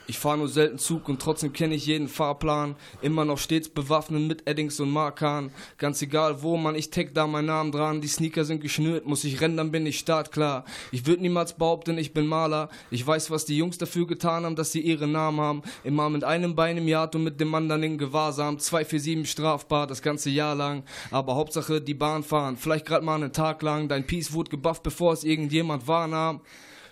Ich 0.10 0.20
fahre 0.20 0.38
nur 0.38 0.48
selten 0.48 0.78
Zug 0.78 1.10
und 1.10 1.22
trotzdem 1.22 1.52
kenne 1.52 1.76
ich 1.76 1.86
jeden 1.86 2.08
Fahrplan. 2.08 2.78
Immer 3.02 3.26
noch 3.26 3.38
stets 3.38 3.68
bewaffnet 3.68 4.22
mit 4.22 4.48
Eddings 4.48 4.80
und 4.80 4.90
Markern. 4.90 5.52
Ganz 5.78 6.02
egal 6.02 6.42
wo, 6.42 6.56
man, 6.56 6.76
ich 6.76 6.92
tag 6.92 7.14
da 7.14 7.28
meinen 7.28 7.48
Namen 7.48 7.74
dran. 7.74 8.00
Die 8.00 8.08
Sneaker 8.08 8.46
sind 8.46 8.62
geschnürt, 8.62 9.06
muss 9.06 9.26
ich 9.26 9.42
rennen, 9.42 9.58
dann 9.58 9.70
bin 9.70 9.86
ich 9.86 10.00
startklar. 10.00 10.64
Ich 10.94 11.06
würde 11.06 11.24
niemals 11.24 11.58
behaupten, 11.58 11.98
ich 11.98 12.14
bin 12.14 12.26
Maler. 12.26 12.70
Ich 12.90 13.06
weiß, 13.06 13.32
was 13.32 13.44
die 13.44 13.58
Jungs 13.58 13.78
dafür 13.78 14.08
getan 14.08 14.46
haben, 14.46 14.56
dass 14.56 14.72
sie 14.72 14.80
ihre 14.80 15.08
Namen 15.08 15.42
haben. 15.42 15.62
Immer 15.84 16.10
mit 16.10 16.24
einem 16.24 16.56
Bein 16.56 16.78
im 16.78 16.88
Yard 16.88 17.14
und 17.16 17.26
mit 17.26 17.42
dem 17.42 17.54
anderen 17.54 17.84
in 17.84 17.98
Gewahrsam. 17.98 18.60
247 18.60 19.30
strafbar, 19.30 19.88
das 19.88 20.02
ganze 20.02 20.30
Jahr 20.30 20.56
lang. 20.56 20.84
Aber 21.12 21.36
Hauptsache 21.36 21.82
die 21.82 21.94
Bahn 21.94 22.24
fahren. 22.24 22.56
Vielleicht 22.56 22.86
grad 22.86 23.04
mal 23.04 23.16
einen 23.16 23.34
Tag 23.34 23.62
lang. 23.62 23.90
Dein 23.90 24.08
Piece 24.08 24.32
wurde 24.32 24.52
gebufft, 24.52 24.84
bevor 24.84 25.12
es 25.12 25.26
irgendjemand 25.26 25.86
wahrnahm. 25.86 26.40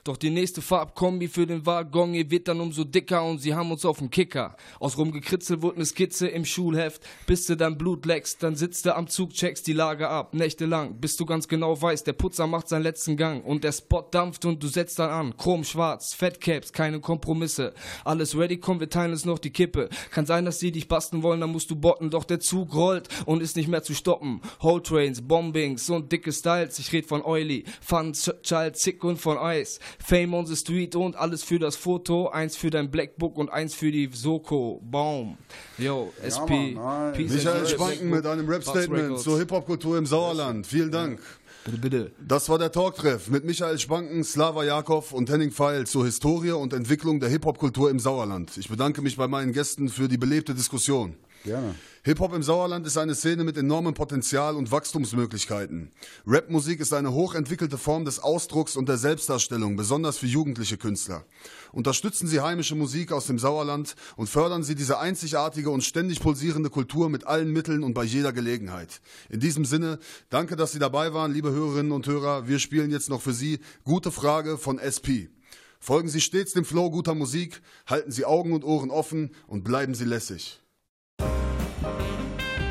Doch 0.06 0.18
die 0.18 0.30
nächste 0.30 0.62
Farbkombi 0.62 1.28
für 1.28 1.48
den 1.48 1.66
Waggon, 1.66 2.14
ihr 2.14 2.30
wird 2.30 2.48
dann 2.48 2.60
umso 2.60 2.84
dicker 2.84 3.24
und 3.24 3.40
sie 3.40 3.56
haben 3.56 3.72
uns 3.72 3.86
auf 3.86 3.98
dem 3.98 4.12
Kicker. 4.12 4.56
Aus 4.80 5.00
rumgekritzelt 5.00 5.64
wurde 5.64 5.78
eine 5.78 5.86
Skizze 5.88 6.28
im 6.28 6.46
Schulheft, 6.46 7.02
bis 7.26 7.48
du 7.48 7.58
dein 7.58 7.76
Blut 7.76 8.06
leckst, 8.06 8.44
dann 8.44 8.56
sitzt 8.56 8.86
du 8.86 8.96
am 8.96 9.08
Zug, 9.08 9.32
checkst 9.34 9.66
die 9.66 9.74
Lage 9.74 10.08
ab, 10.08 10.36
nächtelang, 10.36 11.00
bis 11.00 11.18
du 11.18 11.26
ganz 11.26 11.48
genau 11.48 11.82
weißt, 11.82 12.06
der 12.06 12.14
Putzer 12.14 12.46
macht 12.46 12.70
seinen 12.70 12.84
letzten 12.84 13.18
Gang 13.18 13.44
und 13.44 13.64
der 13.64 13.72
Spot 13.72 14.04
dampft 14.12 14.46
und 14.46 14.62
du 14.62 14.68
setzt 14.68 15.00
dann 15.00 15.10
an. 15.10 15.38
Chrom 15.38 15.64
schwarz, 15.64 16.14
Fettcaps, 16.14 16.72
keine 16.72 17.00
Kompromisse. 17.00 17.74
Alles 18.04 18.38
ready, 18.38 18.58
komm, 18.58 18.80
wir 18.80 18.90
teilen 18.92 19.12
es 19.12 19.26
noch 19.26 19.40
die 19.40 19.50
Kippe. 19.50 19.90
Kann 20.12 20.28
sein, 20.28 20.46
dass 20.46 20.60
sie 20.60 20.72
dich 20.72 20.88
basten 20.88 21.24
wollen, 21.24 21.42
dann 21.42 21.52
musst 21.52 21.72
du 21.72 21.76
botten, 21.76 22.12
doch 22.12 22.26
der 22.26 22.40
Zug 22.40 22.76
rollt 22.76 23.10
und 23.26 23.42
ist 23.42 23.56
nicht 23.56 23.70
mehr 23.70 23.82
zu 23.82 23.96
stoppen. 23.96 24.42
Whole 24.62 24.84
Trains, 24.84 25.24
Bombings 25.28 25.90
und 25.90 26.12
dicke 26.12 26.32
Styles, 26.32 26.78
ich 26.78 26.94
red 26.94 27.08
von 27.08 27.24
Oily, 27.24 27.64
Fun, 27.82 28.14
Ch- 28.14 28.40
Child, 28.44 28.78
Zick 28.78 29.04
und 29.04 29.18
von 29.18 29.40
Eis. 29.40 29.80
Fame 30.04 30.34
on 30.34 30.46
the 30.46 30.56
Street 30.56 30.96
und 30.96 31.16
alles 31.16 31.44
für 31.44 31.60
das 31.60 31.76
Foto, 31.76 32.30
eins 32.30 32.56
für 32.56 32.70
dein 32.70 32.92
Blackbook 32.92 33.38
und 33.38 33.50
eins 33.50 33.74
für 33.74 33.92
die 33.92 34.10
Soko. 34.12 34.82
Baum. 34.84 35.38
Yo, 35.78 36.14
SP. 36.22 36.74
Mann, 36.74 37.12
Michael 37.18 37.48
and 37.60 37.68
Spanken 37.70 38.10
mit 38.10 38.26
einem 38.26 38.48
Rap-Statement 38.48 39.20
zur 39.20 39.40
Hip-Hop-Kultur 39.40 39.98
im 39.98 40.06
Sauerland. 40.06 40.68
Vielen 40.68 40.92
Dank. 40.92 41.20
Bitte, 41.66 41.78
bitte. 41.80 42.12
Das 42.20 42.48
war 42.48 42.60
der 42.60 42.72
Talktreff 42.72 43.28
mit 43.30 43.44
Michael 43.44 43.80
Spanken, 43.80 44.24
Slava 44.24 44.64
Jakov 44.64 45.14
und 45.14 45.32
Henning 45.32 45.52
Pfeil 45.52 45.88
zur 45.88 46.06
Historie 46.06 46.52
und 46.52 46.74
Entwicklung 46.74 47.20
der 47.20 47.30
Hip-Hop-Kultur 47.30 47.90
im 47.90 48.00
Sauerland. 48.00 48.56
Ich 48.58 48.70
bedanke 48.70 49.02
mich 49.02 49.18
bei 49.18 49.28
meinen 49.28 49.52
Gästen 49.52 49.90
für 49.90 50.08
die 50.08 50.18
belebte 50.18 50.54
Diskussion. 50.54 51.16
Gerne. 51.44 51.74
Hip-Hop 52.06 52.36
im 52.36 52.44
Sauerland 52.44 52.86
ist 52.86 53.00
eine 53.00 53.16
Szene 53.16 53.44
mit 53.44 53.58
enormem 53.58 53.96
Potenzial 53.96 54.56
und 54.56 54.70
Wachstumsmöglichkeiten. 54.70 55.90
Rapmusik 56.28 56.80
ist 56.80 56.94
eine 56.94 57.14
hochentwickelte 57.14 57.80
Form 57.80 58.06
des 58.06 58.20
Ausdrucks 58.20 58.76
und 58.76 58.88
der 58.88 58.98
Selbstdarstellung, 58.98 59.76
besonders 59.76 60.20
für 60.20 60.28
jugendliche 60.28 60.78
Künstler. 60.78 61.26
Unterstützen 61.72 62.28
Sie 62.28 62.42
heimische 62.42 62.76
Musik 62.76 63.12
aus 63.12 63.26
dem 63.26 63.40
Sauerland 63.40 63.96
und 64.18 64.30
fördern 64.30 64.62
Sie 64.62 64.76
diese 64.76 65.00
einzigartige 65.00 65.72
und 65.72 65.84
ständig 65.84 66.20
pulsierende 66.20 66.70
Kultur 66.70 67.10
mit 67.10 67.26
allen 67.26 67.52
Mitteln 67.52 67.84
und 67.84 67.96
bei 67.96 68.04
jeder 68.04 68.34
Gelegenheit. 68.34 69.02
In 69.30 69.40
diesem 69.40 69.66
Sinne, 69.66 69.98
danke, 70.30 70.56
dass 70.56 70.74
Sie 70.74 70.80
dabei 70.80 71.12
waren, 71.16 71.34
liebe 71.34 71.52
Hörerinnen 71.52 71.92
und 71.92 72.06
Hörer. 72.06 72.48
Wir 72.48 72.60
spielen 72.60 72.92
jetzt 72.92 73.10
noch 73.10 73.24
für 73.24 73.34
Sie 73.34 73.62
Gute 73.84 74.12
Frage 74.12 74.60
von 74.60 74.78
SP. 74.78 75.34
Folgen 75.80 76.10
Sie 76.10 76.22
stets 76.22 76.54
dem 76.54 76.66
Flow 76.66 76.92
guter 76.92 77.16
Musik, 77.16 77.64
halten 77.88 78.12
Sie 78.12 78.26
Augen 78.26 78.54
und 78.54 78.64
Ohren 78.64 78.92
offen 78.92 79.32
und 79.48 79.64
bleiben 79.64 79.96
Sie 79.96 80.06
lässig. 80.06 80.62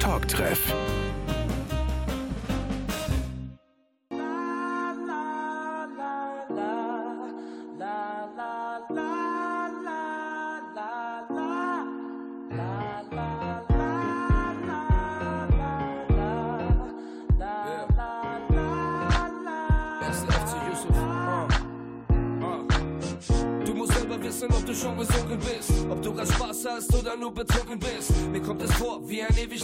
Talktreff. 0.00 1.03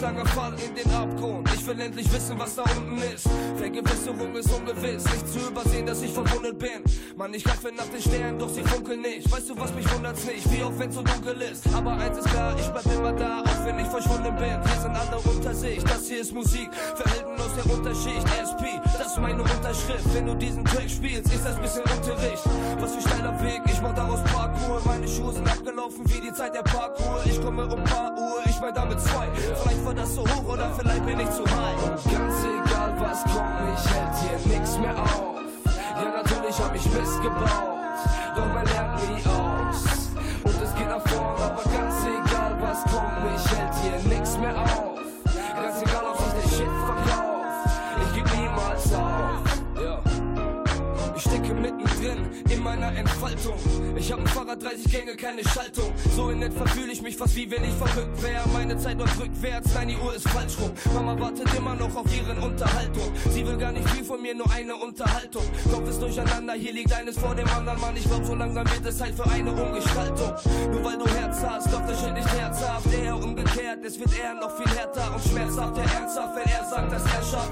Langer 0.00 0.26
Fall 0.26 0.54
in 0.66 0.74
den 0.74 0.90
Abgrund. 0.94 1.48
Ich 1.54 1.66
will 1.66 1.78
endlich 1.80 2.10
wissen, 2.12 2.38
was 2.38 2.54
da 2.56 2.62
unten 2.76 2.98
ist. 3.14 3.28
Vergewisserung 3.56 4.34
ist 4.34 4.52
ungewiss. 4.52 5.04
Nicht 5.04 5.28
zu 5.28 5.38
übersehen, 5.48 5.86
dass 5.86 6.02
ich 6.02 6.12
verwundet 6.12 6.58
bin. 6.58 6.82
Mann, 7.16 7.34
ich 7.34 7.44
greife 7.44 7.70
nach 7.76 7.86
den 7.86 8.00
Sternen, 8.00 8.38
doch 8.38 8.48
sie 8.48 8.62
funkeln 8.62 9.02
nicht. 9.02 9.30
Weißt 9.30 9.50
du, 9.50 9.58
was 9.58 9.72
mich 9.74 9.92
wundert's 9.94 10.24
nicht? 10.24 10.50
Wie 10.50 10.62
auch 10.62 10.72
wenn's 10.78 10.94
so 10.94 11.02
dunkel 11.02 11.40
ist. 11.42 11.66
Aber 11.74 11.92
eins 11.92 12.18
ist 12.18 12.28
klar, 12.28 12.56
ich 12.58 12.68
bleib 12.68 12.86
immer 12.86 13.12
da, 13.12 13.42
auch 13.42 13.64
wenn 13.66 13.78
ich 13.78 13.88
verschwunden 13.88 14.34
bin. 14.36 14.58
Wir 14.64 14.80
sind 14.80 14.96
alle 14.96 15.18
unter 15.18 15.54
sich. 15.54 15.84
Das 15.84 16.08
hier 16.08 16.20
ist 16.20 16.32
Musik 16.32 16.70
für 16.96 17.04
aus 17.40 17.54
der 17.56 17.72
Unterschicht. 17.72 18.26
SP, 18.36 18.64
das 18.98 19.12
ist 19.12 19.18
meine 19.18 19.42
Unterschrift. 19.42 20.14
Wenn 20.14 20.26
du 20.26 20.34
diesen 20.34 20.64
Track 20.64 20.88
spielst, 20.88 21.32
ist 21.32 21.44
das 21.44 21.58
bisschen 21.60 21.82
Unterricht. 21.82 22.44
Was 22.78 22.94
für 22.94 23.02
steiler 23.02 23.42
Weg, 23.42 23.62
ich 23.66 23.80
mach 23.80 23.94
daraus 23.94 24.22
Parkour. 24.24 24.80
Meine 24.84 25.08
Schuhe 25.08 25.32
sind 25.32 25.48
abgelaufen 25.48 26.08
wie 26.08 26.20
die 26.20 26.32
Zeit 26.32 26.54
der 26.54 26.62
Parkour. 26.62 27.20
Ich 27.24 27.40
komme 27.42 27.64
um 27.64 27.82
paar 27.84 28.09
Das 29.96 30.14
so 30.14 30.22
hoch 30.22 30.52
oder 30.52 30.72
vielleicht 30.78 31.04
bin 31.04 31.18
ich 31.18 31.30
zu 31.30 31.44
high. 31.44 31.82
Und 31.82 32.12
ganz 32.12 32.34
egal 32.44 32.94
was 33.00 33.24
kommt, 33.24 33.60
mich 33.68 33.84
hält 33.92 34.14
hier 34.20 34.58
nix 34.58 34.78
mehr 34.78 34.96
auf. 34.96 35.40
Ja, 35.66 36.22
natürlich 36.22 36.58
hab 36.58 36.74
ich 36.74 36.84
Mist 36.86 37.20
gebaut, 37.20 37.98
doch 38.36 38.46
man 38.54 38.64
lernt 38.66 39.00
nie 39.08 39.22
aus. 39.26 40.10
Und 40.44 40.62
es 40.62 40.74
geht 40.76 40.86
nach 40.86 41.06
vorn, 41.08 41.42
aber 41.42 41.62
ganz 41.64 41.96
egal 42.06 42.56
was 42.60 42.82
kommt, 42.84 43.32
mich 43.32 43.58
hält 43.58 43.74
hier 43.82 44.16
nix 44.16 44.38
mehr 44.38 44.56
auf. 44.62 45.00
Ganz 45.60 45.82
egal, 45.82 46.04
ob 46.12 46.18
sich 46.18 46.32
der 46.40 46.48
Shit 46.56 46.72
verkauft, 46.86 47.70
ich 48.02 48.14
geb 48.14 48.38
niemals 48.38 48.94
auf. 48.94 49.42
Ja. 49.82 50.02
Ich 51.16 51.22
stecke 51.22 51.52
mittendrin 51.52 52.30
in 52.48 52.62
meiner 52.62 52.96
Entfaltung. 52.96 53.58
Ich 53.96 54.12
hab 54.12 54.20
ein 54.20 54.26
Fahrrad, 54.28 54.62
30 54.62 54.90
Gänge, 54.90 55.16
keine 55.16 55.42
Schaltung. 55.42 55.92
So 56.20 56.28
in 56.28 56.42
etwa 56.42 56.66
fühle 56.66 56.92
ich 56.92 57.00
mich 57.00 57.16
fast 57.16 57.34
wie 57.34 57.50
wenn 57.50 57.64
ich 57.64 57.72
verrückt 57.72 58.22
wäre. 58.22 58.46
Meine 58.52 58.76
Zeit 58.76 58.98
läuft 58.98 59.18
rückwärts, 59.18 59.72
nein, 59.72 59.88
die 59.88 59.96
Uhr 59.96 60.14
ist 60.14 60.28
falsch 60.28 60.52
rum. 60.60 60.70
Mama 60.92 61.18
wartet 61.18 61.48
immer 61.56 61.74
noch 61.74 61.96
auf 61.96 62.04
ihren 62.14 62.38
Unterhaltung. 62.38 63.10
Sie 63.30 63.46
will 63.46 63.56
gar 63.56 63.72
nicht 63.72 63.88
viel 63.88 64.04
von 64.04 64.20
mir, 64.20 64.34
nur 64.34 64.50
eine 64.52 64.76
Unterhaltung. 64.76 65.44
Kopf 65.72 65.88
ist 65.88 66.02
durcheinander, 66.02 66.52
hier 66.52 66.74
liegt 66.74 66.92
eines 66.92 67.18
vor 67.18 67.34
dem 67.34 67.48
anderen. 67.48 67.80
Mann, 67.80 67.96
ich 67.96 68.04
glaub, 68.04 68.22
so 68.22 68.34
langsam 68.34 68.66
wird 68.70 68.84
es 68.84 68.98
Zeit 68.98 69.14
für 69.14 69.30
eine 69.30 69.50
Umgestaltung. 69.50 70.34
Nur 70.70 70.84
weil 70.84 70.98
du 70.98 71.06
Herz 71.06 71.38
hast, 71.42 71.72
doch 71.72 71.86
das 71.86 71.98
Shit 71.98 72.12
nicht 72.12 72.28
herzhaft. 72.28 72.86
Eher 72.92 73.16
umgekehrt, 73.16 73.82
es 73.82 73.98
wird 73.98 74.10
eher 74.18 74.34
noch 74.34 74.54
viel 74.58 74.76
härter 74.76 75.14
und 75.14 75.24
schmerzhaft. 75.24 75.78
Ja, 75.78 75.84
ernsthaft, 75.84 76.36
wenn 76.36 76.52
er 76.52 76.64
sagt, 76.68 76.92
dass 76.92 77.04
er 77.04 77.22
schafft, 77.22 77.50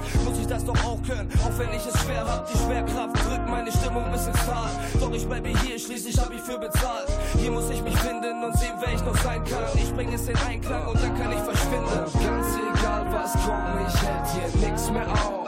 das 0.49 0.65
doch 0.65 0.83
auch 0.83 1.01
können, 1.03 1.29
auch 1.43 1.57
wenn 1.57 1.69
ich 1.69 1.85
es 1.85 2.01
schwer 2.01 2.25
hab. 2.25 2.51
Die 2.51 2.57
Schwerkraft 2.57 3.15
drückt 3.15 3.47
meine 3.49 3.71
Stimmung 3.71 4.11
bis 4.11 4.25
ins 4.25 4.45
Tal. 4.45 4.69
Doch 4.99 5.11
ich 5.11 5.27
bleibe 5.27 5.49
hier, 5.49 5.77
schließlich 5.77 6.19
hab 6.19 6.33
ich 6.33 6.41
für 6.41 6.57
bezahlt. 6.57 7.07
Hier 7.37 7.51
muss 7.51 7.69
ich 7.69 7.81
mich 7.83 7.95
finden 7.97 8.43
und 8.43 8.57
sehen, 8.57 8.73
wer 8.79 8.93
ich 8.93 9.03
noch 9.03 9.17
sein 9.17 9.43
kann. 9.43 9.69
Ich 9.75 9.93
bring 9.93 10.11
es 10.11 10.27
in 10.27 10.37
Einklang 10.37 10.87
und 10.87 11.01
dann 11.01 11.17
kann 11.17 11.31
ich 11.31 11.39
verschwinden. 11.39 11.87
Ganz 11.87 12.47
egal, 12.57 13.05
was 13.11 13.33
kommt, 13.33 13.87
ich 13.87 14.01
hält 14.01 14.27
hier 14.33 14.69
nix 14.69 14.89
mehr 14.89 15.11
auf. 15.11 15.47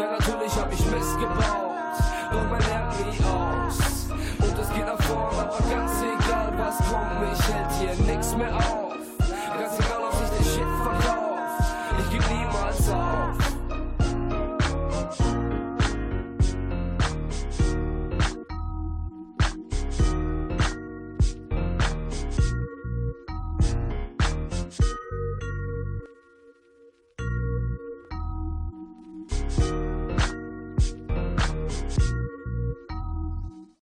Ja, 0.00 0.18
natürlich 0.18 0.52
hab 0.56 0.72
ich 0.72 0.84
Mist 0.90 1.18
gebaut. 1.18 1.70
Doch 2.32 2.50
mein 2.50 2.73